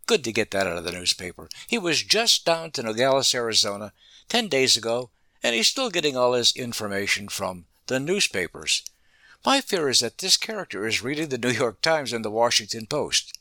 [0.06, 1.48] Good to get that out of the newspaper.
[1.68, 3.92] He was just down to Nogales, Arizona,
[4.28, 5.10] 10 days ago,
[5.42, 8.82] and he's still getting all his information from the newspapers.
[9.44, 12.86] My fear is that this character is reading the New York Times and the Washington
[12.86, 13.38] Post.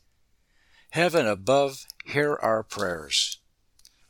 [0.90, 3.38] Heaven above, hear our prayers.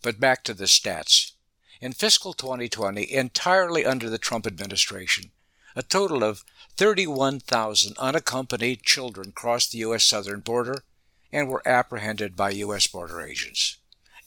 [0.03, 1.33] But back to the stats.
[1.81, 5.31] In fiscal 2020, entirely under the Trump administration,
[5.75, 6.45] a total of
[6.77, 10.05] 31,000 unaccompanied children crossed the U.S.
[10.05, 10.85] southern border
[11.33, 12.87] and were apprehended by U.S.
[12.87, 13.79] border agents.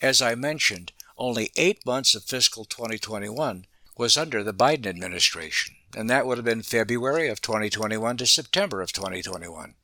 [0.01, 3.65] As I mentioned, only eight months of fiscal 2021
[3.97, 8.81] was under the Biden administration, and that would have been February of 2021 to September
[8.81, 9.75] of 2021.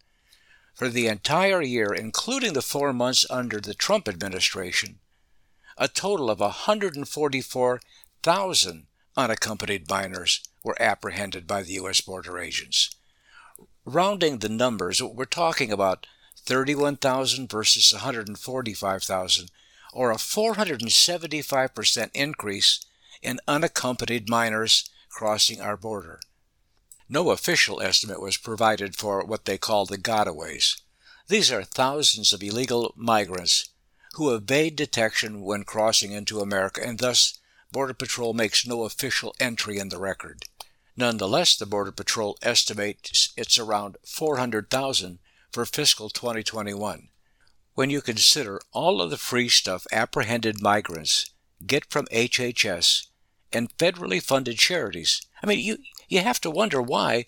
[0.74, 5.00] For the entire year, including the four months under the Trump administration,
[5.78, 12.02] a total of 144,000 unaccompanied minors were apprehended by the U.S.
[12.02, 12.96] border agents.
[13.86, 19.52] Rounding the numbers, we're talking about 31,000 versus 145,000,
[19.94, 22.80] or a 475% increase
[23.22, 26.20] in unaccompanied minors crossing our border.
[27.08, 30.82] No official estimate was provided for what they call the gotaways.
[31.28, 33.70] These are thousands of illegal migrants
[34.14, 37.40] who evade detection when crossing into America, and thus
[37.72, 40.44] Border Patrol makes no official entry in the record.
[40.98, 45.20] Nonetheless, the Border Patrol estimates it's around 400,000
[45.52, 47.10] for fiscal 2021.
[47.76, 51.32] When you consider all of the free stuff apprehended migrants
[51.66, 53.08] get from HHS
[53.54, 55.78] and federally funded charities, I mean, you,
[56.08, 57.26] you have to wonder why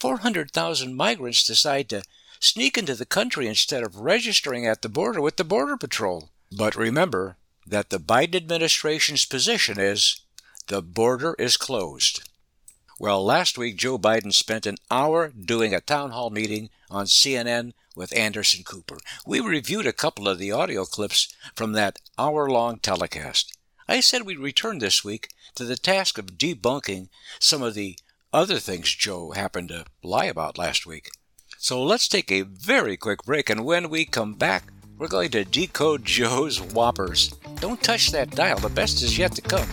[0.00, 2.02] 400,000 migrants decide to
[2.40, 6.30] sneak into the country instead of registering at the border with the Border Patrol.
[6.56, 10.20] But remember that the Biden administration's position is
[10.66, 12.28] the border is closed.
[12.98, 17.72] Well, last week Joe Biden spent an hour doing a town hall meeting on CNN
[17.96, 18.98] with Anderson Cooper.
[19.26, 23.56] We reviewed a couple of the audio clips from that hour long telecast.
[23.88, 27.98] I said we'd return this week to the task of debunking some of the
[28.32, 31.10] other things Joe happened to lie about last week.
[31.58, 34.64] So let's take a very quick break, and when we come back,
[34.98, 37.28] we're going to decode Joe's whoppers.
[37.60, 39.68] Don't touch that dial, the best is yet to come.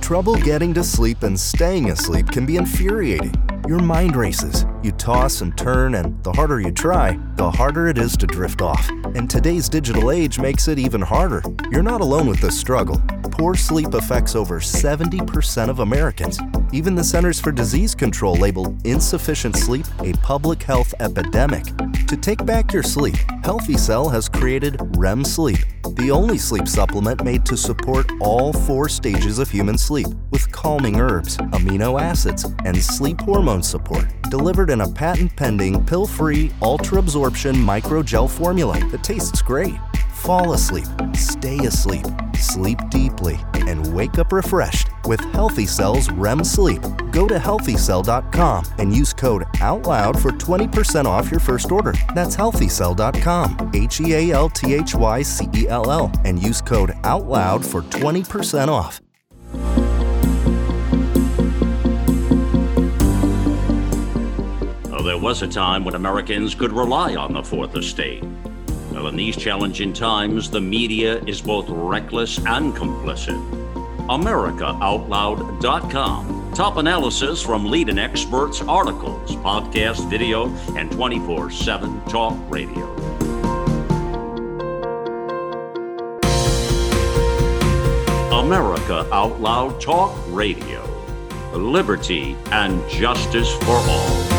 [0.00, 3.34] Trouble getting to sleep and staying asleep can be infuriating.
[3.66, 4.64] Your mind races.
[4.84, 8.62] You toss and turn, and the harder you try, the harder it is to drift
[8.62, 8.88] off.
[9.16, 11.42] And today's digital age makes it even harder.
[11.72, 13.02] You're not alone with this struggle.
[13.32, 16.38] Poor sleep affects over 70% of Americans.
[16.72, 21.64] Even the Centers for Disease Control labeled insufficient sleep a public health epidemic.
[22.06, 25.58] To take back your sleep, Healthy Cell has created REM Sleep,
[25.96, 31.00] the only sleep supplement made to support all four stages of human sleep with calming
[31.00, 33.26] herbs, amino acids, and sleep
[33.56, 39.42] hormone support, delivered in a patent pending pill free ultra absorption microgel formula that tastes
[39.42, 39.74] great.
[40.14, 46.82] Fall asleep, stay asleep, sleep deeply, and wake up refreshed with Healthy Cell's REM Sleep.
[47.12, 51.94] Go to healthycell.com and use code OUTLOUD for 20% off your first order.
[52.14, 56.60] That's healthycell.com, H E A L T H Y C E L L, and use
[56.60, 59.00] code OUTLOUD for 20% off.
[65.06, 68.24] There was a time when Americans could rely on the Fourth Estate.
[68.90, 73.40] Well, in these challenging times, the media is both reckless and complicit.
[74.08, 76.52] AmericaOutloud.com.
[76.54, 82.92] Top analysis from leading experts, articles, podcast, video, and 24 7 talk radio.
[88.32, 90.82] America Out Loud Talk Radio.
[91.52, 94.35] Liberty and justice for all.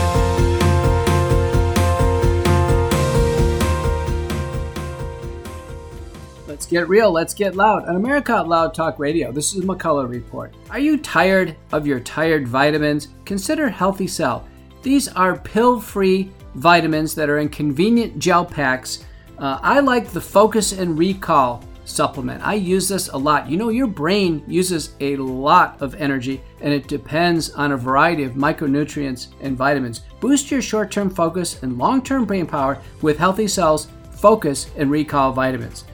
[6.68, 9.32] Get real, let's get loud on America Out Loud Talk Radio.
[9.32, 10.54] This is McCullough Report.
[10.70, 13.10] Are you tired of your tired vitamins?
[13.26, 14.48] Consider Healthy Cell.
[14.82, 19.06] These are pill free vitamins that are in convenient gel packs.
[19.38, 22.46] Uh, I like the Focus and Recall supplement.
[22.46, 23.50] I use this a lot.
[23.50, 28.24] You know, your brain uses a lot of energy and it depends on a variety
[28.24, 30.02] of micronutrients and vitamins.
[30.20, 34.92] Boost your short term focus and long term brain power with Healthy Cells Focus and
[34.92, 35.86] Recall vitamins.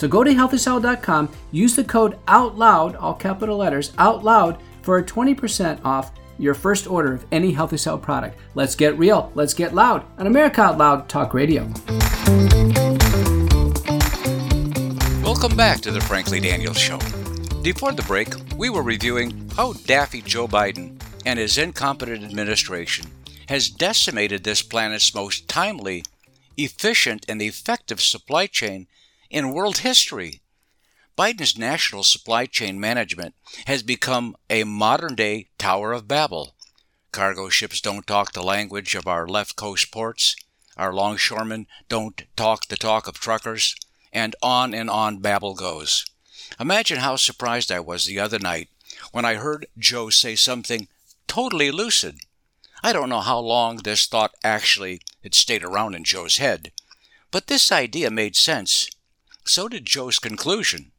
[0.00, 5.84] So go to healthycell.com, use the code OUTLOUD, all capital letters, OUTLOUD, for a 20%
[5.84, 8.38] off your first order of any Healthy Cell product.
[8.54, 11.64] Let's get real, let's get loud on America Out Loud Talk Radio.
[15.22, 16.98] Welcome back to the Frankly Daniels Show.
[17.62, 23.04] Before the break, we were reviewing how daffy Joe Biden and his incompetent administration
[23.50, 26.04] has decimated this planet's most timely,
[26.56, 28.86] efficient, and effective supply chain
[29.30, 30.40] in world history.
[31.16, 33.34] Biden's national supply chain management
[33.66, 36.54] has become a modern day Tower of Babel.
[37.12, 40.34] Cargo ships don't talk the language of our left coast ports,
[40.76, 43.74] our longshoremen don't talk the talk of truckers,
[44.12, 46.04] and on and on Babel goes.
[46.58, 48.68] Imagine how surprised I was the other night
[49.12, 50.88] when I heard Joe say something
[51.28, 52.20] totally lucid.
[52.82, 56.72] I don't know how long this thought actually had stayed around in Joe's head,
[57.30, 58.88] but this idea made sense.
[59.44, 60.92] So did Joe's conclusion.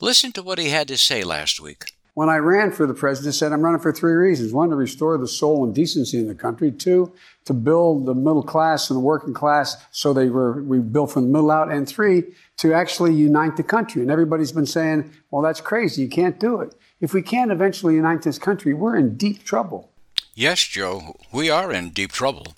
[0.00, 1.84] Listen to what he had to say last week.
[2.14, 4.52] When I ran for the president, I said I'm running for three reasons.
[4.52, 6.70] One, to restore the soul and decency in the country.
[6.70, 7.12] Two,
[7.44, 11.24] to build the middle class and the working class so they were we built from
[11.24, 11.72] the middle out.
[11.72, 12.22] And three,
[12.58, 14.02] to actually unite the country.
[14.02, 16.02] And everybody's been saying, well, that's crazy.
[16.02, 16.74] You can't do it.
[17.00, 19.90] If we can't eventually unite this country, we're in deep trouble.
[20.36, 22.54] Yes, Joe, we are in deep trouble.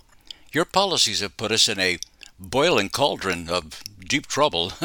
[0.53, 1.99] Your policies have put us in a
[2.39, 4.73] boiling cauldron of deep trouble.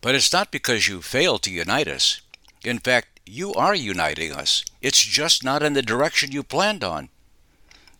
[0.00, 2.20] but it's not because you failed to unite us.
[2.64, 4.64] In fact, you are uniting us.
[4.80, 7.08] It's just not in the direction you planned on.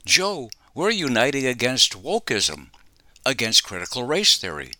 [0.05, 2.69] Joe, we're uniting against wokeism,
[3.25, 4.73] against critical race theory,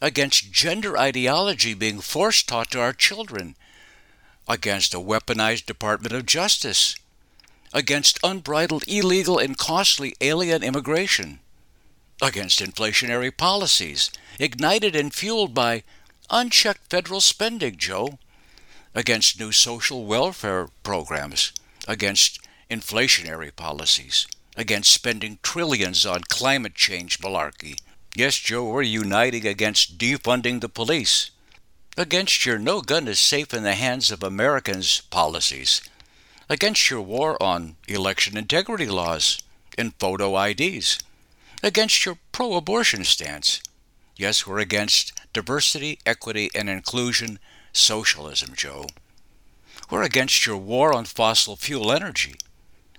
[0.00, 3.54] against gender ideology being force taught to our children,
[4.48, 6.96] against a weaponized Department of Justice,
[7.72, 11.38] against unbridled, illegal, and costly alien immigration,
[12.20, 15.82] against inflationary policies ignited and fueled by
[16.32, 18.18] unchecked federal spending, Joe
[18.94, 21.52] against new social welfare programs,
[21.86, 22.40] against
[22.70, 27.78] inflationary policies, against spending trillions on climate change malarkey.
[28.14, 31.30] Yes, Joe, we're uniting against defunding the police,
[31.96, 35.80] against your no gun is safe in the hands of Americans policies,
[36.48, 39.42] against your war on election integrity laws
[39.78, 40.98] and photo IDs,
[41.62, 43.62] against your pro abortion stance.
[44.16, 47.38] Yes, we're against diversity, equity, and inclusion
[47.72, 48.86] socialism, Joe.
[49.90, 52.36] We're against your war on fossil fuel energy.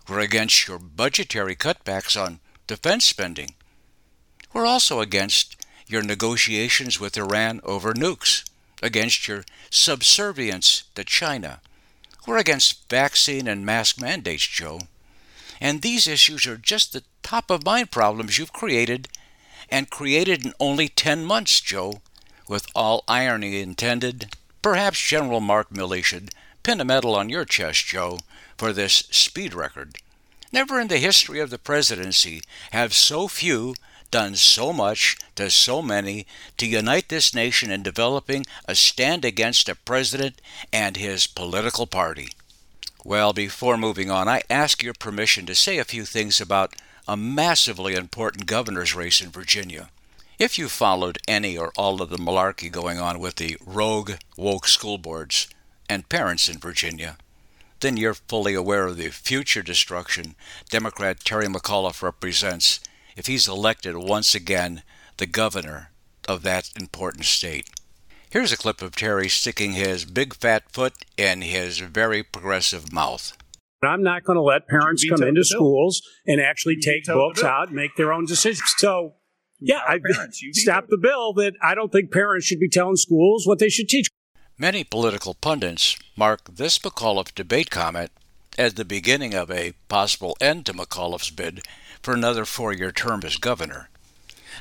[0.07, 3.55] We're against your budgetary cutbacks on defense spending.
[4.53, 5.55] We're also against
[5.87, 8.47] your negotiations with Iran over nukes,
[8.81, 11.61] against your subservience to China.
[12.27, 14.81] We're against vaccine and mask mandates, Joe.
[15.59, 19.07] And these issues are just the top of mind problems you've created,
[19.69, 22.01] and created in only 10 months, Joe,
[22.53, 24.35] with all irony intended.
[24.61, 26.29] Perhaps General Mark Milley should
[26.61, 28.19] pin a medal on your chest, Joe,
[28.59, 29.95] for this speed record.
[30.51, 33.73] Never in the history of the presidency have so few
[34.11, 39.67] done so much to so many to unite this nation in developing a stand against
[39.67, 40.39] a president
[40.71, 42.29] and his political party.
[43.03, 46.75] Well, before moving on, I ask your permission to say a few things about
[47.07, 49.89] a massively important governor's race in Virginia.
[50.43, 54.67] If you followed any or all of the malarkey going on with the rogue woke
[54.67, 55.47] school boards
[55.87, 57.15] and parents in Virginia,
[57.79, 60.35] then you're fully aware of the future destruction
[60.69, 62.81] Democrat Terry McAuliffe represents
[63.15, 64.83] if he's elected once again
[65.15, 65.91] the governor
[66.27, 67.69] of that important state.
[68.29, 73.37] Here's a clip of Terry sticking his big fat foot in his very progressive mouth.
[73.81, 77.77] I'm not going to let parents come into schools and actually take books out and
[77.77, 78.73] make their own decisions.
[78.75, 79.13] So
[79.63, 79.99] yeah, I
[80.51, 83.87] stopped the bill that I don't think parents should be telling schools what they should
[83.87, 84.09] teach.
[84.57, 88.11] Many political pundits mark this McAuliffe debate comment
[88.57, 91.61] as the beginning of a possible end to McAuliffe's bid
[92.01, 93.89] for another four year term as governor.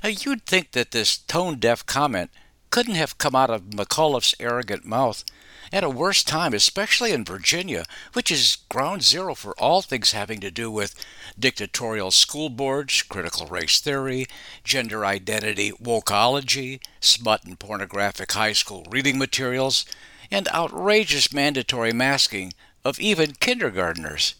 [0.03, 2.31] Now, you'd think that this tone deaf comment
[2.73, 5.25] couldn't have come out of McAuliffe's arrogant mouth
[5.71, 10.41] at a worse time, especially in Virginia, which is ground zero for all things having
[10.41, 10.95] to do with
[11.39, 14.25] dictatorial school boards, critical race theory,
[14.65, 19.85] gender identity, wokeology, smut and pornographic high school reading materials,
[20.31, 22.55] and outrageous mandatory masking
[22.87, 24.33] of even kindergarteners.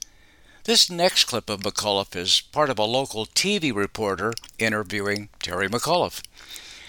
[0.65, 6.23] This next clip of McAuliffe is part of a local TV reporter interviewing Terry McAuliffe.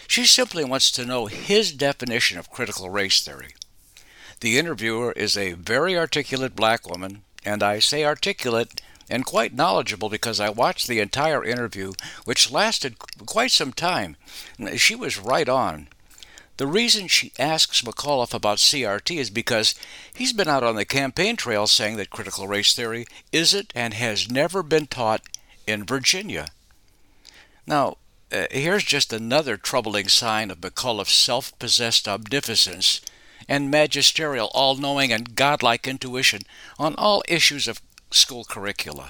[0.07, 3.55] She simply wants to know his definition of critical race theory.
[4.41, 10.09] The interviewer is a very articulate black woman, and I say articulate and quite knowledgeable
[10.09, 11.93] because I watched the entire interview,
[12.25, 14.15] which lasted quite some time.
[14.75, 15.87] She was right on.
[16.57, 19.75] The reason she asks McAuliffe about CRT is because
[20.13, 24.29] he's been out on the campaign trail saying that critical race theory isn't and has
[24.29, 25.21] never been taught
[25.65, 26.47] in Virginia.
[27.65, 27.97] Now,
[28.33, 33.01] uh, here's just another troubling sign of McAuliffe's self possessed omnipotence
[33.47, 36.41] and magisterial all knowing and godlike intuition
[36.79, 37.81] on all issues of
[38.11, 39.09] school curricula.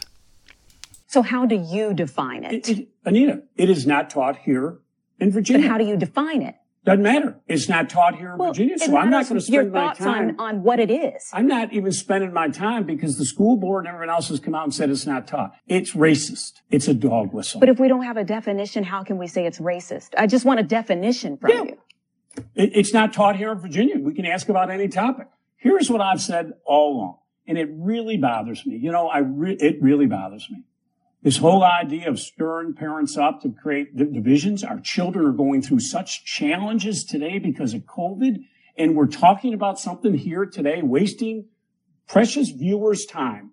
[1.07, 2.67] So, how do you define it?
[2.67, 4.79] it, it Anita, it is not taught here
[5.19, 5.61] in Virginia.
[5.61, 6.55] But how do you define it?
[6.85, 7.39] Doesn't matter.
[7.47, 9.87] It's not taught here in well, Virginia, so I'm not going to spend your my
[9.87, 11.29] thoughts time on, on what it is.
[11.31, 14.53] I'm not even spending my time because the school board and everyone else has come
[14.53, 15.53] out and said it's not taught.
[15.65, 16.55] It's racist.
[16.71, 17.61] It's a dog whistle.
[17.61, 20.09] But if we don't have a definition, how can we say it's racist?
[20.17, 21.63] I just want a definition from Yeah.
[21.63, 21.77] you.
[22.55, 23.97] It, it's not taught here in Virginia.
[23.99, 25.27] We can ask about any topic.
[25.55, 27.17] Here's what I've said all along,
[27.47, 28.75] and it really bothers me.
[28.75, 30.63] You know, I re- it really bothers me.
[31.23, 34.61] This whole idea of stirring parents up to create divisions.
[34.61, 38.43] Our children are going through such challenges today because of COVID,
[38.77, 41.45] and we're talking about something here today, wasting
[42.09, 43.51] precious viewers' time.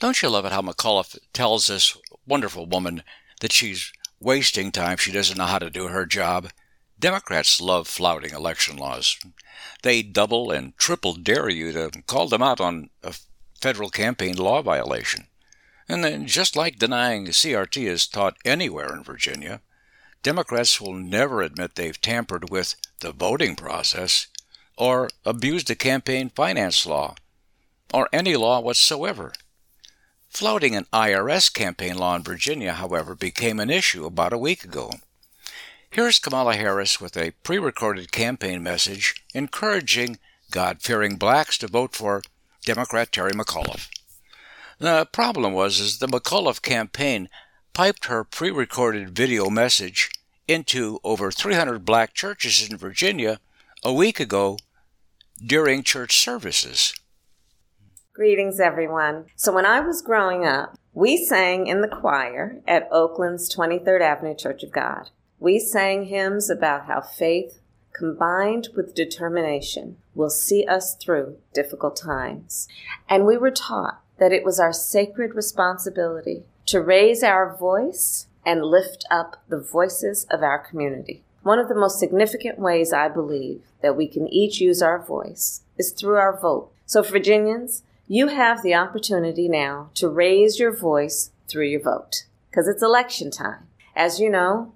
[0.00, 1.96] Don't you love it how McAuliffe tells this
[2.26, 3.04] wonderful woman
[3.40, 4.96] that she's wasting time?
[4.96, 6.50] She doesn't know how to do her job.
[6.98, 9.16] Democrats love flouting election laws.
[9.82, 13.14] They double and triple dare you to call them out on a
[13.60, 15.28] federal campaign law violation.
[15.88, 19.60] And then, just like denying CRT is taught anywhere in Virginia,
[20.22, 24.26] Democrats will never admit they've tampered with the voting process
[24.76, 27.14] or abused a campaign finance law
[27.94, 29.32] or any law whatsoever.
[30.28, 34.90] Flouting an IRS campaign law in Virginia, however, became an issue about a week ago.
[35.88, 40.18] Here's Kamala Harris with a pre recorded campaign message encouraging
[40.50, 42.22] God fearing blacks to vote for
[42.64, 43.88] Democrat Terry McAuliffe.
[44.78, 47.30] The problem was is the McAuliffe campaign
[47.72, 50.10] piped her pre-recorded video message
[50.46, 53.40] into over 300 black churches in Virginia
[53.82, 54.58] a week ago
[55.44, 56.94] during church services.
[58.12, 59.26] Greetings, everyone.
[59.34, 64.34] So, when I was growing up, we sang in the choir at Oakland's 23rd Avenue
[64.34, 65.10] Church of God.
[65.38, 67.60] We sang hymns about how faith,
[67.94, 72.68] combined with determination, will see us through difficult times.
[73.08, 78.64] And we were taught that it was our sacred responsibility to raise our voice and
[78.64, 81.22] lift up the voices of our community.
[81.42, 85.62] One of the most significant ways I believe that we can each use our voice
[85.78, 86.72] is through our vote.
[86.86, 92.66] So, Virginians, you have the opportunity now to raise your voice through your vote because
[92.66, 93.68] it's election time.
[93.94, 94.72] As you know,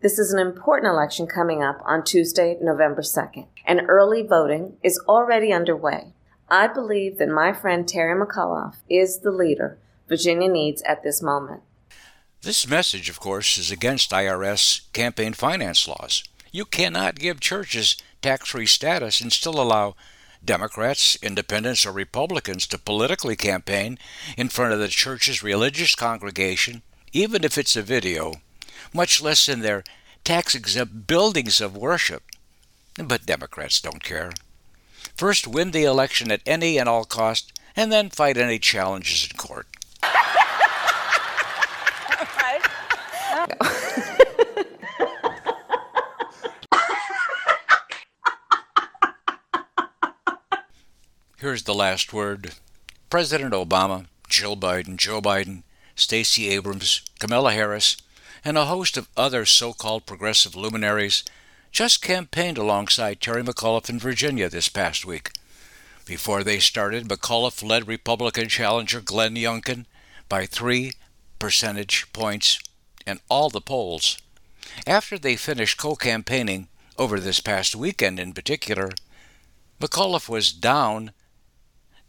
[0.00, 4.98] this is an important election coming up on Tuesday, November 2nd, and early voting is
[5.08, 6.13] already underway.
[6.48, 9.78] I believe that my friend Terry McAuliffe is the leader
[10.08, 11.62] Virginia needs at this moment.
[12.42, 16.24] This message, of course, is against IRS campaign finance laws.
[16.52, 19.96] You cannot give churches tax free status and still allow
[20.44, 23.98] Democrats, independents, or Republicans to politically campaign
[24.36, 26.82] in front of the church's religious congregation,
[27.12, 28.34] even if it's a video,
[28.92, 29.82] much less in their
[30.22, 32.22] tax exempt buildings of worship.
[33.02, 34.32] But Democrats don't care.
[35.16, 39.36] First, win the election at any and all cost, and then fight any challenges in
[39.36, 39.68] court.
[51.38, 52.54] Here's the last word.
[53.10, 55.62] President Obama, Jill Biden, Joe Biden,
[55.94, 57.98] Stacey Abrams, Kamala Harris,
[58.44, 61.22] and a host of other so called progressive luminaries
[61.74, 65.32] just campaigned alongside Terry McAuliffe in Virginia this past week.
[66.06, 69.86] Before they started, McAuliffe led Republican challenger Glenn Youngkin
[70.28, 70.92] by three
[71.40, 72.60] percentage points
[73.04, 74.16] in all the polls.
[74.86, 78.92] After they finished co campaigning over this past weekend in particular,
[79.80, 81.10] McAuliffe was down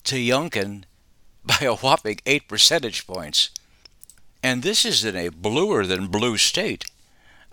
[0.04, 0.84] to Youngkin
[1.44, 3.50] by a whopping eight percentage points.
[4.44, 6.86] And this is in a bluer than blue state.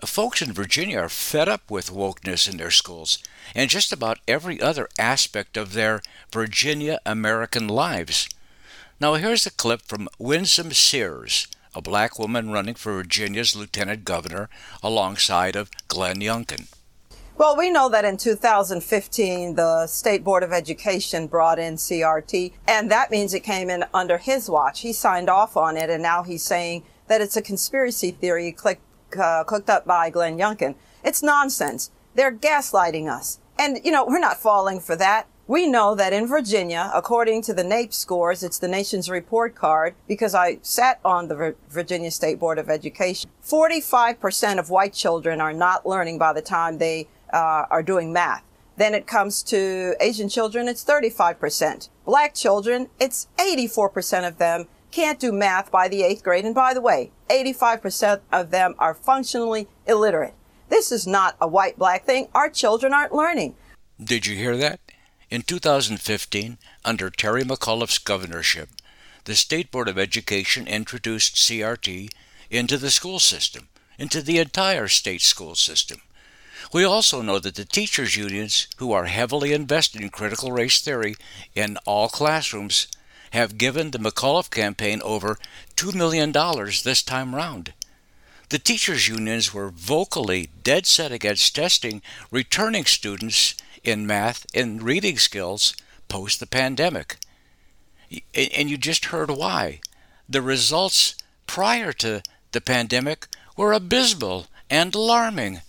[0.04, 3.18] Folks in Virginia are fed up with wokeness in their schools
[3.54, 8.28] and just about every other aspect of their Virginia American lives.
[9.00, 14.50] Now, here's a clip from Winsome Sears, a black woman running for Virginia's lieutenant governor
[14.82, 16.66] alongside of Glenn Youngkin.
[17.38, 22.90] Well, we know that in 2015, the State Board of Education brought in CRT, and
[22.90, 24.80] that means it came in under his watch.
[24.80, 28.52] He signed off on it, and now he's saying that it's a conspiracy theory
[29.16, 30.74] uh, cooked up by Glenn Youngkin.
[31.04, 31.90] It's nonsense.
[32.14, 33.40] They're gaslighting us.
[33.58, 35.26] And, you know, we're not falling for that.
[35.46, 39.94] We know that in Virginia, according to the NAEP scores, it's the nation's report card
[40.06, 43.28] because I sat on the Vir- Virginia State Board of Education.
[43.44, 48.44] 45% of white children are not learning by the time they uh, are doing math.
[48.76, 51.88] Then it comes to Asian children, it's 35%.
[52.06, 56.44] Black children, it's 84% of them can't do math by the eighth grade.
[56.44, 60.34] And by the way, 85% of them are functionally illiterate.
[60.68, 62.28] This is not a white black thing.
[62.34, 63.56] Our children aren't learning.
[64.02, 64.80] Did you hear that?
[65.30, 68.68] In 2015, under Terry McAuliffe's governorship,
[69.24, 72.10] the State Board of Education introduced CRT
[72.50, 73.68] into the school system,
[73.98, 76.02] into the entire state school system.
[76.72, 81.14] We also know that the teachers' unions, who are heavily invested in critical race theory
[81.54, 82.88] in all classrooms,
[83.32, 85.38] have given the McAuliffe campaign over
[85.76, 87.72] $2 million this time round.
[88.50, 95.16] The teachers' unions were vocally dead set against testing returning students in math and reading
[95.18, 95.74] skills
[96.08, 97.16] post the pandemic.
[98.34, 99.80] And you just heard why.
[100.28, 101.14] The results
[101.46, 102.22] prior to
[102.52, 103.26] the pandemic
[103.56, 105.62] were abysmal and alarming.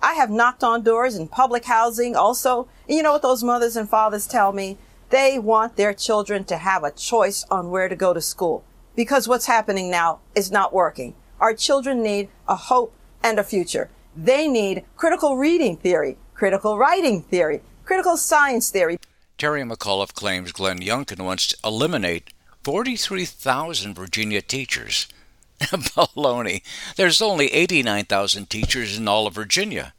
[0.00, 2.68] I have knocked on doors in public housing also.
[2.88, 4.78] You know what those mothers and fathers tell me?
[5.10, 8.64] They want their children to have a choice on where to go to school
[8.96, 11.14] because what's happening now is not working.
[11.38, 12.92] Our children need a hope
[13.22, 13.90] and a future.
[14.16, 18.98] They need critical reading theory, critical writing theory, critical science theory.
[19.38, 22.32] Terry McAuliffe claims Glenn Youngkin wants to eliminate
[22.64, 25.06] 43,000 Virginia teachers.
[25.60, 26.62] Baloney.
[26.96, 29.92] There's only 89,000 teachers in all of Virginia.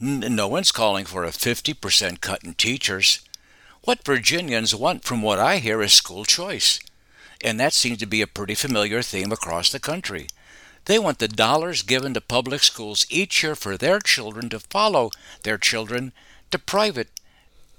[0.00, 3.20] N- no one's calling for a 50% cut in teachers.
[3.86, 6.80] What Virginians want, from what I hear, is school choice.
[7.40, 10.26] And that seems to be a pretty familiar theme across the country.
[10.86, 15.12] They want the dollars given to public schools each year for their children to follow
[15.44, 16.12] their children
[16.50, 17.10] to private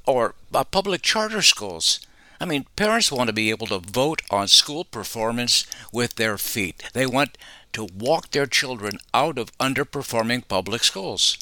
[0.05, 1.99] or uh, public charter schools.
[2.39, 6.89] I mean, parents want to be able to vote on school performance with their feet.
[6.93, 7.37] They want
[7.73, 11.37] to walk their children out of underperforming public schools.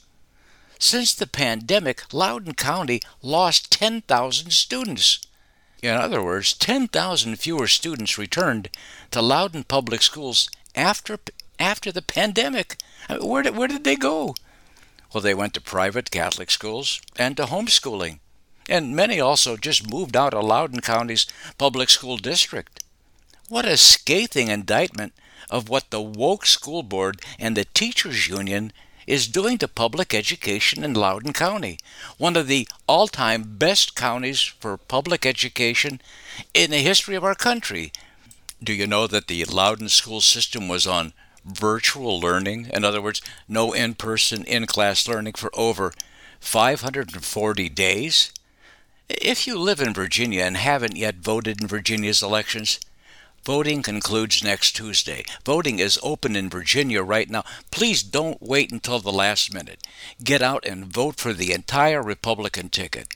[0.79, 5.19] Since the pandemic, Loudoun County lost 10,000 students.
[5.81, 8.69] In other words, 10,000 fewer students returned
[9.11, 11.17] to Loudoun Public Schools after,
[11.59, 12.77] after the pandemic.
[13.21, 14.35] Where did, where did they go?
[15.13, 18.19] Well, they went to private Catholic schools and to homeschooling.
[18.67, 22.83] And many also just moved out of Loudoun County's public school district.
[23.47, 25.13] What a scathing indictment
[25.49, 28.73] of what the woke school board and the teachers union
[29.07, 31.77] is doing to public education in Loudoun County,
[32.17, 36.01] one of the all time best counties for public education
[36.53, 37.91] in the history of our country.
[38.63, 41.13] Do you know that the Loudoun school system was on
[41.45, 42.69] virtual learning?
[42.73, 45.93] In other words, no in person, in class learning for over
[46.39, 48.31] 540 days?
[49.07, 52.79] If you live in Virginia and haven't yet voted in Virginia's elections,
[53.45, 55.23] Voting concludes next Tuesday.
[55.45, 57.43] Voting is open in Virginia right now.
[57.69, 59.85] Please don't wait until the last minute.
[60.23, 63.07] Get out and vote for the entire Republican ticket.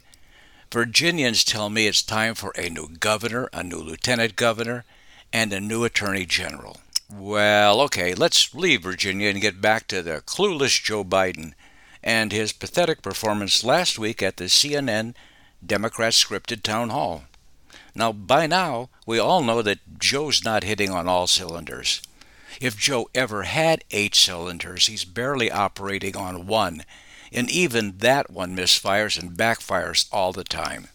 [0.71, 4.85] Virginians tell me it's time for a new governor, a new lieutenant governor,
[5.33, 6.77] and a new attorney general.
[7.11, 11.53] Well, okay, let's leave Virginia and get back to the clueless Joe Biden
[12.03, 15.15] and his pathetic performance last week at the CNN
[15.65, 17.23] Democrat scripted town hall.
[17.95, 22.01] Now, by now, we all know that Joe's not hitting on all cylinders.
[22.61, 26.83] If Joe ever had eight cylinders, he's barely operating on one,
[27.31, 30.87] and even that one misfires and backfires all the time.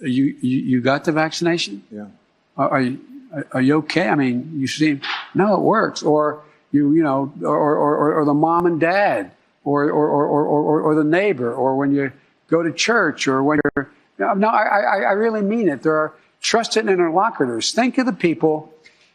[0.00, 1.82] You you, you got the vaccination?
[1.90, 2.06] Yeah.
[2.56, 3.00] Are, are you
[3.52, 4.08] are you okay?
[4.08, 5.00] I mean, you seem
[5.34, 6.02] no, it works.
[6.02, 9.30] Or you you know, or or, or, the mom and dad,
[9.64, 12.12] or or, or, or, or the neighbor, or when you
[12.52, 13.90] go to church or when you're.
[14.18, 15.82] No, I, I, really mean it.
[15.82, 17.72] There are trusted interlocutors.
[17.72, 18.72] Think of the people.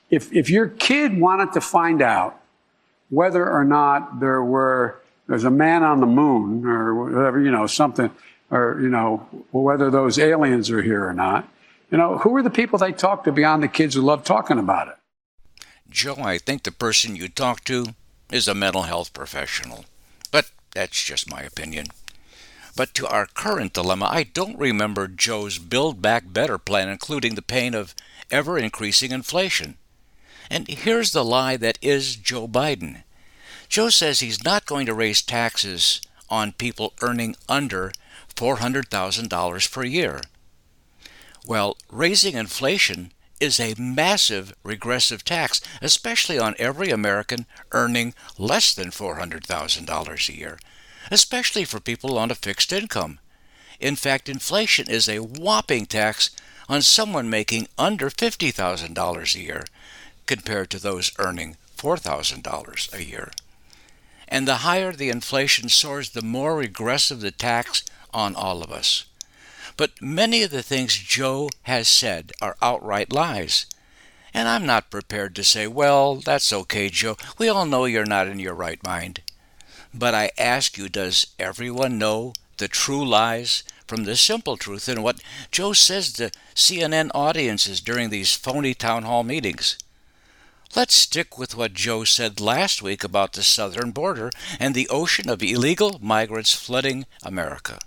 [0.09, 2.41] If, if your kid wanted to find out
[3.09, 7.67] whether or not there were, there's a man on the moon or whatever, you know,
[7.67, 8.09] something,
[8.51, 9.17] or, you know,
[9.51, 11.47] whether those aliens are here or not,
[11.89, 14.57] you know, who are the people they talk to beyond the kids who love talking
[14.57, 14.95] about it?
[15.89, 17.93] Joe, I think the person you talk to
[18.29, 19.85] is a mental health professional.
[20.31, 21.87] But that's just my opinion.
[22.77, 27.41] But to our current dilemma, I don't remember Joe's Build Back Better plan including the
[27.41, 27.95] pain of
[28.29, 29.77] ever increasing inflation.
[30.47, 33.01] And here's the lie that is Joe Biden.
[33.67, 37.91] Joe says he's not going to raise taxes on people earning under
[38.35, 40.21] $400,000 per year.
[41.47, 48.91] Well, raising inflation is a massive regressive tax, especially on every American earning less than
[48.91, 50.59] $400,000 a year
[51.11, 53.19] especially for people on a fixed income.
[53.79, 56.31] In fact, inflation is a whopping tax
[56.67, 59.63] on someone making under $50,000 a year
[60.25, 63.31] compared to those earning $4,000 a year.
[64.27, 67.83] And the higher the inflation soars, the more regressive the tax
[68.13, 69.05] on all of us.
[69.77, 73.67] But many of the things Joe has said are outright lies.
[74.33, 77.15] And I'm not prepared to say, well, that's okay, Joe.
[77.37, 79.21] We all know you're not in your right mind.
[79.97, 85.03] But I ask you, does everyone know the true lies from the simple truth and
[85.03, 85.21] what
[85.51, 89.77] Joe says to CNN audiences during these phony town hall meetings?
[90.75, 94.29] Let's stick with what Joe said last week about the southern border
[94.59, 97.79] and the ocean of illegal migrants flooding America.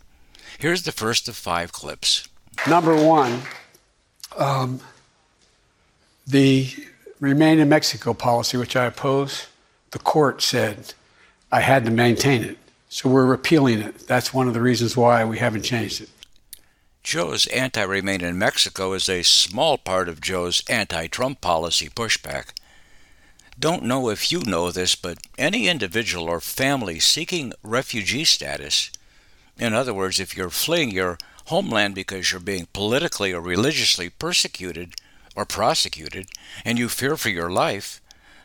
[0.58, 2.26] Here's the first of five clips.
[2.66, 3.42] Number one,
[4.36, 4.80] um,
[6.26, 6.70] the
[7.20, 9.46] remain in Mexico policy, which I oppose,
[9.92, 10.94] the court said
[11.53, 12.59] I had to maintain it.
[12.88, 14.07] So we're repealing it.
[14.07, 16.09] That's one of the reasons why we haven't changed it.
[17.03, 22.48] Joe's anti remain in Mexico is a small part of Joe's anti Trump policy pushback.
[23.59, 28.90] Don't know if you know this, but any individual or family seeking refugee status,
[29.59, 34.94] in other words, if you're fleeing your homeland because you're being politically or religiously persecuted
[35.36, 36.28] or prosecuted,
[36.64, 38.01] and you fear for your life,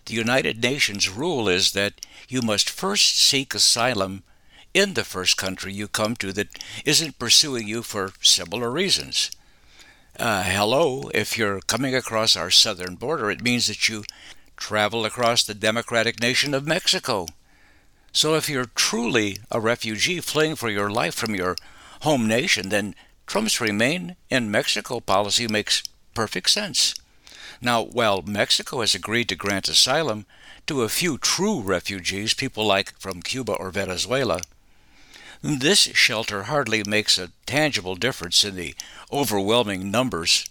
[0.06, 1.94] the United Nations rule is that
[2.30, 4.24] you must first seek asylum
[4.74, 9.32] in the first country you come to that isn't pursuing you for similar reasons.
[10.20, 14.04] Uh, hello, if you're coming across our southern border, it means that you
[14.58, 17.28] travel across the democratic nation of Mexico.
[18.12, 21.56] So if you're truly a refugee fleeing for your life from your
[22.02, 22.96] home nation, then
[23.28, 26.96] Trump's remain in Mexico policy makes perfect sense.
[27.62, 30.26] Now, while Mexico has agreed to grant asylum
[30.68, 34.42] to a few true refugees, people like from Cuba or Venezuela,
[35.42, 38.76] this shelter hardly makes a tangible difference in the
[39.12, 40.46] overwhelming numbers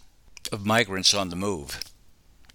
[0.52, 1.80] of migrants on the move.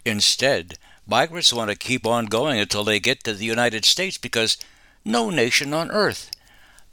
[0.05, 4.57] Instead, migrants want to keep on going until they get to the United States because
[5.03, 6.31] no nation on earth,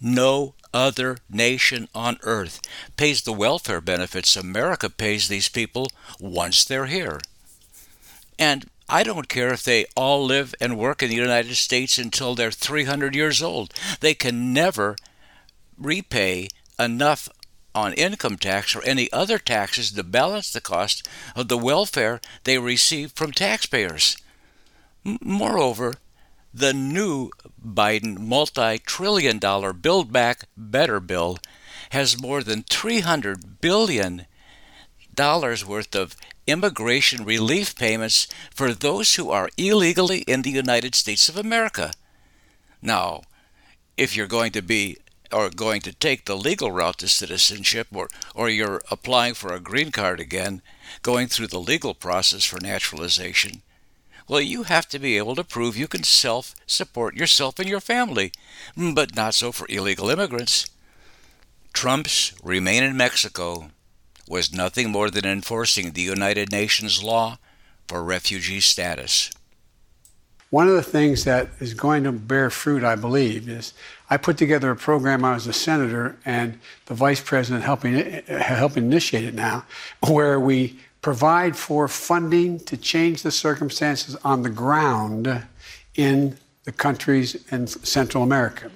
[0.00, 2.60] no other nation on earth
[2.96, 5.88] pays the welfare benefits America pays these people
[6.18, 7.20] once they're here.
[8.38, 12.34] And I don't care if they all live and work in the United States until
[12.34, 13.74] they're 300 years old.
[14.00, 14.96] They can never
[15.78, 17.28] repay enough
[17.74, 22.58] on income tax or any other taxes to balance the cost of the welfare they
[22.58, 24.16] receive from taxpayers.
[25.04, 25.94] Moreover,
[26.54, 27.30] the new
[27.62, 31.38] Biden multi trillion dollar Build Back Better bill
[31.90, 34.26] has more than $300 billion
[35.18, 36.16] worth of
[36.46, 41.92] immigration relief payments for those who are illegally in the United States of America.
[42.80, 43.22] Now,
[43.96, 44.98] if you're going to be
[45.32, 49.60] or going to take the legal route to citizenship or, or you're applying for a
[49.60, 50.62] green card again,
[51.02, 53.62] going through the legal process for naturalization,
[54.28, 57.80] well, you have to be able to prove you can self support yourself and your
[57.80, 58.32] family,
[58.76, 60.66] but not so for illegal immigrants.
[61.72, 63.70] Trump's Remain in Mexico
[64.28, 67.38] was nothing more than enforcing the United Nations law
[67.88, 69.30] for refugee status.
[70.50, 73.74] One of the things that is going to bear fruit, I believe, is
[74.08, 75.24] I put together a program.
[75.24, 77.94] I was a senator and the vice president helping
[78.26, 79.64] helping initiate it now,
[80.06, 85.44] where we provide for funding to change the circumstances on the ground
[85.96, 88.70] in the countries in Central America.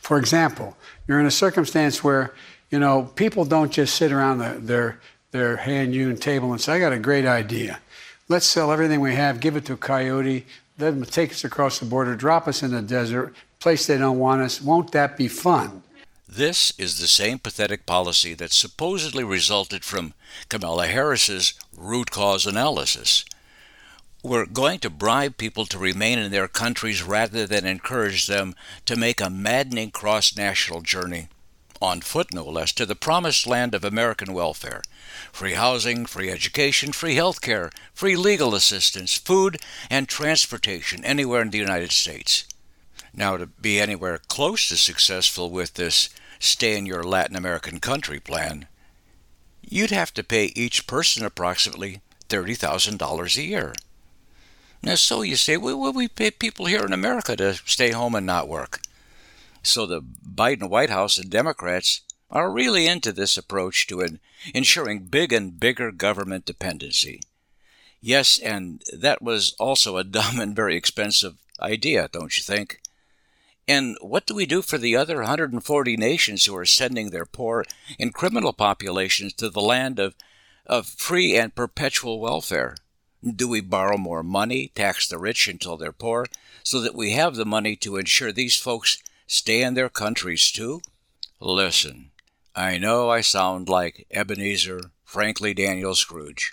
[0.00, 0.76] For example,
[1.06, 2.34] you're in a circumstance where
[2.70, 5.00] you know people don't just sit around the, their
[5.30, 7.80] their hand-hewn table and say, "I got a great idea.
[8.28, 10.46] Let's sell everything we have, give it to a coyote,
[10.78, 14.18] let them take us across the border, drop us in the desert, place they don't
[14.18, 14.60] want us.
[14.60, 15.82] Won't that be fun?
[16.28, 20.12] This is the same pathetic policy that supposedly resulted from
[20.48, 23.24] Kamala Harris's root cause analysis.
[24.24, 28.56] We're going to bribe people to remain in their countries rather than encourage them
[28.86, 31.28] to make a maddening cross national journey,
[31.80, 34.82] on foot no less, to the promised land of American welfare
[35.32, 39.58] free housing, free education, free health care, free legal assistance, food,
[39.90, 42.44] and transportation anywhere in the United States.
[43.14, 48.20] Now, to be anywhere close to successful with this stay in your Latin American country
[48.20, 48.66] plan,
[49.62, 53.74] you'd have to pay each person approximately $30,000 a year.
[54.82, 58.26] Now, so you say, well, we pay people here in America to stay home and
[58.26, 58.80] not work.
[59.66, 64.20] So the Biden White House and Democrats are really into this approach to an
[64.54, 67.20] ensuring big and bigger government dependency.
[68.00, 72.80] Yes, and that was also a dumb and very expensive idea, don't you think?
[73.68, 77.64] And what do we do for the other 140 nations who are sending their poor
[77.98, 80.14] and criminal populations to the land of,
[80.64, 82.76] of free and perpetual welfare?
[83.24, 86.26] Do we borrow more money, tax the rich until they're poor,
[86.62, 90.80] so that we have the money to ensure these folks stay in their countries too?
[91.40, 92.10] Listen,
[92.54, 96.52] I know I sound like Ebenezer, Frankly Daniel Scrooge.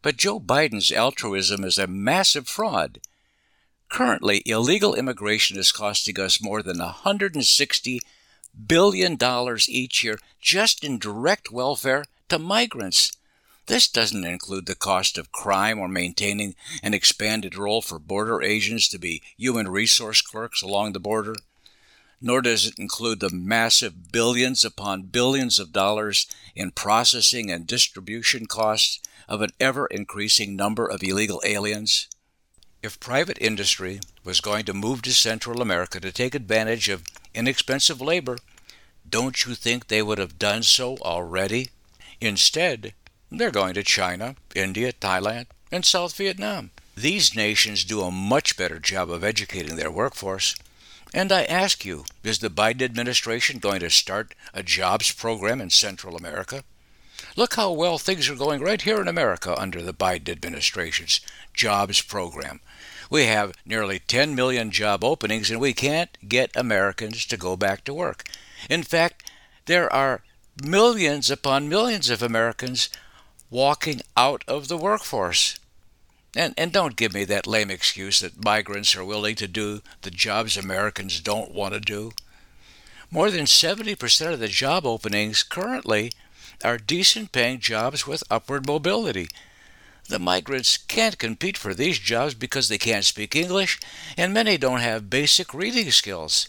[0.00, 3.00] But Joe Biden's altruism is a massive fraud.
[3.90, 7.98] Currently, illegal immigration is costing us more than $160
[8.66, 9.18] billion
[9.68, 13.12] each year just in direct welfare to migrants.
[13.66, 18.88] This doesn't include the cost of crime or maintaining an expanded role for border agents
[18.88, 21.34] to be human resource clerks along the border
[22.20, 28.46] nor does it include the massive billions upon billions of dollars in processing and distribution
[28.46, 32.08] costs of an ever increasing number of illegal aliens.
[32.82, 37.04] If private industry was going to move to Central America to take advantage of
[37.34, 38.38] inexpensive labor,
[39.08, 41.68] don't you think they would have done so already?
[42.20, 42.94] Instead,
[43.30, 46.70] they're going to China, India, Thailand, and South Vietnam.
[46.96, 50.56] These nations do a much better job of educating their workforce
[51.14, 55.70] and I ask you, is the Biden administration going to start a jobs program in
[55.70, 56.64] Central America?
[57.36, 61.20] Look how well things are going right here in America under the Biden administration's
[61.54, 62.60] jobs program.
[63.10, 67.84] We have nearly 10 million job openings, and we can't get Americans to go back
[67.84, 68.28] to work.
[68.68, 69.30] In fact,
[69.66, 70.22] there are
[70.62, 72.90] millions upon millions of Americans
[73.50, 75.58] walking out of the workforce.
[76.38, 80.10] And, and don't give me that lame excuse that migrants are willing to do the
[80.12, 82.12] jobs Americans don't want to do.
[83.10, 86.12] More than 70% of the job openings currently
[86.62, 89.26] are decent paying jobs with upward mobility.
[90.08, 93.80] The migrants can't compete for these jobs because they can't speak English,
[94.16, 96.46] and many don't have basic reading skills.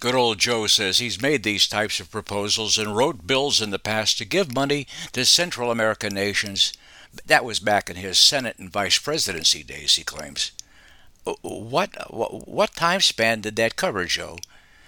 [0.00, 3.78] Good old Joe says he's made these types of proposals and wrote bills in the
[3.78, 6.72] past to give money to Central American nations
[7.26, 10.52] that was back in his Senate and vice presidency days, he claims.
[11.42, 14.38] What, what, what time span did that cover, Joe?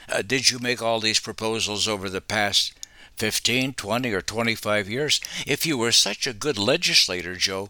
[0.08, 2.72] Uh, did you make all these proposals over the past
[3.16, 5.20] 15, 20, or 25 years?
[5.46, 7.68] If you were such a good legislator, Joe,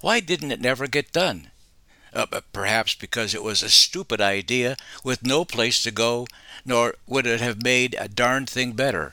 [0.00, 1.50] why didn't it never get done?
[2.12, 6.26] Uh, perhaps because it was a stupid idea with no place to go,
[6.64, 9.12] nor would it have made a darn thing better.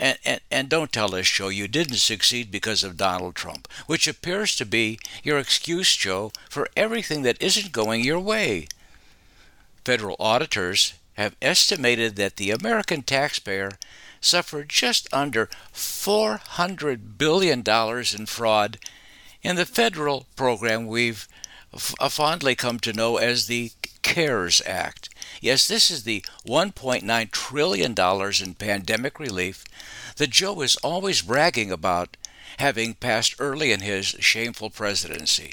[0.00, 4.06] And, and, and don't tell us, Joe, you didn't succeed because of Donald Trump, which
[4.06, 8.68] appears to be your excuse, Joe, for everything that isn't going your way.
[9.84, 13.72] Federal auditors have estimated that the American taxpayer
[14.20, 18.78] suffered just under $400 billion in fraud
[19.42, 21.26] in the federal program we've
[21.74, 23.72] f- uh, fondly come to know as the
[24.02, 25.08] CARES Act.
[25.40, 29.64] Yes, this is the $1.9 trillion in pandemic relief
[30.16, 32.16] that Joe is always bragging about
[32.58, 35.52] having passed early in his shameful presidency.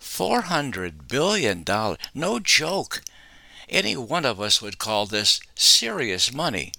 [0.00, 1.64] $400 billion.
[2.14, 3.02] No joke.
[3.68, 6.72] Any one of us would call this serious money.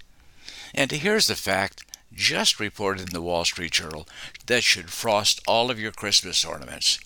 [0.73, 4.07] And here's the fact, just reported in the Wall Street Journal,
[4.47, 6.99] that should frost all of your Christmas ornaments.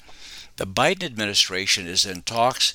[0.57, 2.73] The Biden administration is in talks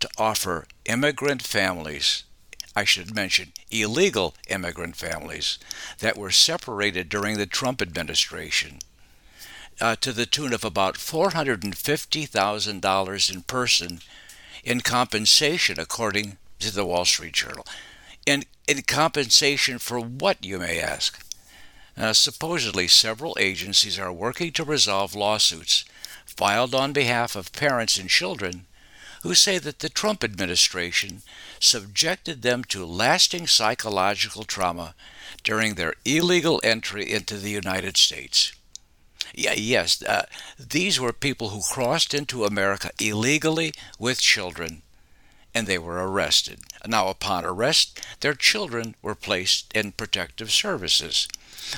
[0.00, 2.24] to offer immigrant families,
[2.74, 5.58] I should mention illegal immigrant families,
[5.98, 8.78] that were separated during the Trump administration.
[9.80, 14.00] Uh, to the tune of about $450,000 in person
[14.64, 17.64] in compensation, according to the Wall Street Journal.
[18.26, 21.24] In, in compensation for what, you may ask?
[21.96, 25.84] Uh, supposedly, several agencies are working to resolve lawsuits
[26.26, 28.66] filed on behalf of parents and children
[29.28, 31.20] who say that the Trump administration
[31.60, 34.94] subjected them to lasting psychological trauma
[35.44, 38.52] during their illegal entry into the United States.
[39.34, 40.24] Yeah, yes, uh,
[40.58, 44.80] these were people who crossed into America illegally with children
[45.54, 46.60] and they were arrested.
[46.86, 51.26] Now, upon arrest, their children were placed in protective services.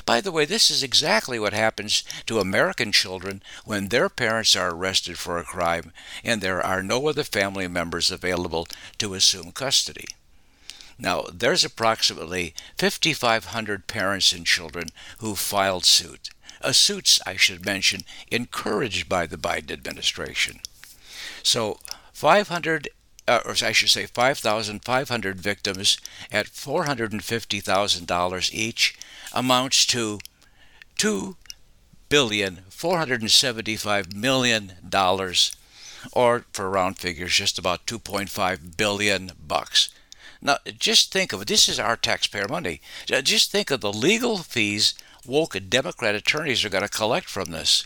[0.05, 4.69] By the way, this is exactly what happens to American children when their parents are
[4.69, 5.91] arrested for a crime
[6.23, 8.67] and there are no other family members available
[8.99, 10.05] to assume custody.
[10.97, 16.29] Now, there's approximately 5,500 parents and children who filed suit.
[16.61, 18.01] A suits, I should mention,
[18.31, 20.59] encouraged by the Biden administration.
[21.41, 21.79] So,
[22.13, 22.87] 500
[23.27, 25.97] uh, or I should say 5,500 victims
[26.31, 28.95] at $450,000 each
[29.33, 30.19] amounts to
[30.97, 31.35] two
[32.09, 35.55] billion four hundred and seventy-five million dollars,
[36.11, 39.87] or for round figures, just about 2.5 billion bucks.
[40.41, 41.47] Now, just think of it.
[41.47, 42.81] This is our taxpayer money.
[43.05, 44.93] Just think of the legal fees
[45.25, 47.85] woke Democrat attorneys are going to collect from this.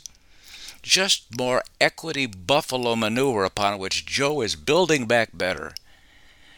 [0.86, 5.73] Just more equity buffalo manure upon which Joe is building back better.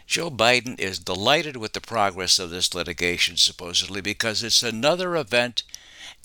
[0.05, 5.63] Joe Biden is delighted with the progress of this litigation, supposedly, because it's another event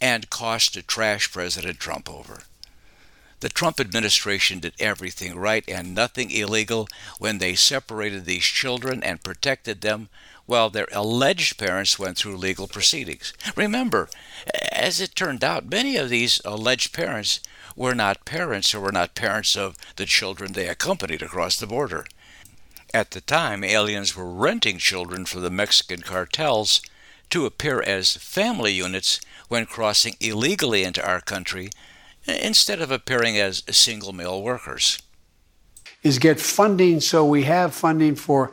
[0.01, 2.43] and cost to trash President Trump over.
[3.39, 6.89] The Trump administration did everything right and nothing illegal
[7.19, 10.09] when they separated these children and protected them
[10.47, 13.33] while their alleged parents went through legal proceedings.
[13.57, 14.09] Remember,
[14.73, 17.41] as it turned out, many of these alleged parents
[17.77, 22.05] were not parents or were not parents of the children they accompanied across the border.
[22.95, 26.83] At the time, aliens were renting children from the Mexican cartels
[27.31, 31.71] to appear as family units when crossing illegally into our country
[32.27, 35.01] instead of appearing as single male workers.
[36.03, 38.53] Is get funding so we have funding for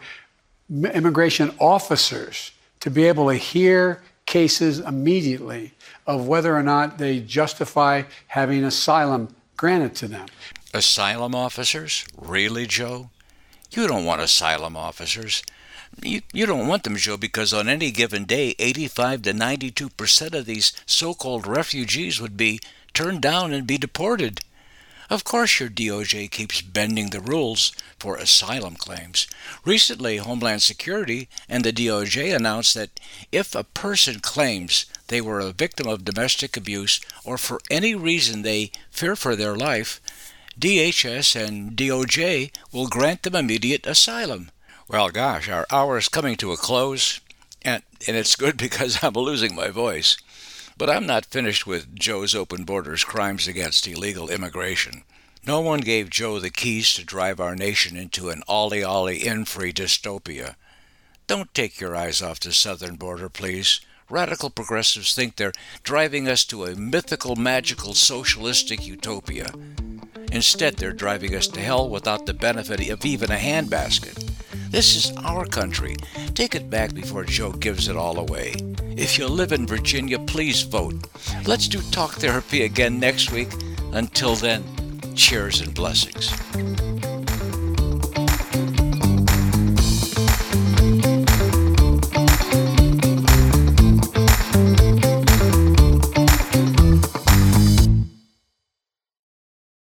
[0.69, 5.73] immigration officers to be able to hear cases immediately
[6.05, 10.27] of whether or not they justify having asylum granted to them.
[10.71, 12.05] Asylum officers?
[12.15, 13.09] Really, Joe?
[13.71, 15.41] You don't want asylum officers.
[16.03, 20.35] You, you don't want them, Joe, because on any given day, 85 to 92 percent
[20.35, 22.59] of these so called refugees would be
[22.93, 24.41] turned down and be deported.
[25.09, 29.25] Of course, your DOJ keeps bending the rules for asylum claims.
[29.65, 32.99] Recently, Homeland Security and the DOJ announced that
[33.31, 38.43] if a person claims they were a victim of domestic abuse or for any reason
[38.43, 39.99] they fear for their life,
[40.59, 44.51] DHS and DOJ will grant them immediate asylum.
[44.87, 47.19] Well, gosh, our hour is coming to a close,
[47.63, 50.17] and, and it's good because I'm losing my voice.
[50.79, 55.03] But I'm not finished with Joe's Open Borders crimes against illegal immigration.
[55.45, 59.43] No one gave Joe the keys to drive our nation into an ollie ollie in
[59.43, 60.55] free dystopia.
[61.27, 63.81] Don't take your eyes off the southern border, please.
[64.09, 65.53] Radical progressives think they're
[65.83, 69.51] driving us to a mythical, magical, socialistic utopia.
[70.31, 74.31] Instead, they're driving us to hell without the benefit of even a handbasket.
[74.71, 75.95] This is our country.
[76.33, 78.53] Take it back before Joe gives it all away.
[78.97, 81.07] If you live in Virginia, please vote.
[81.45, 83.49] Let's do talk therapy again next week.
[83.93, 84.63] Until then,
[85.15, 86.31] cheers and blessings.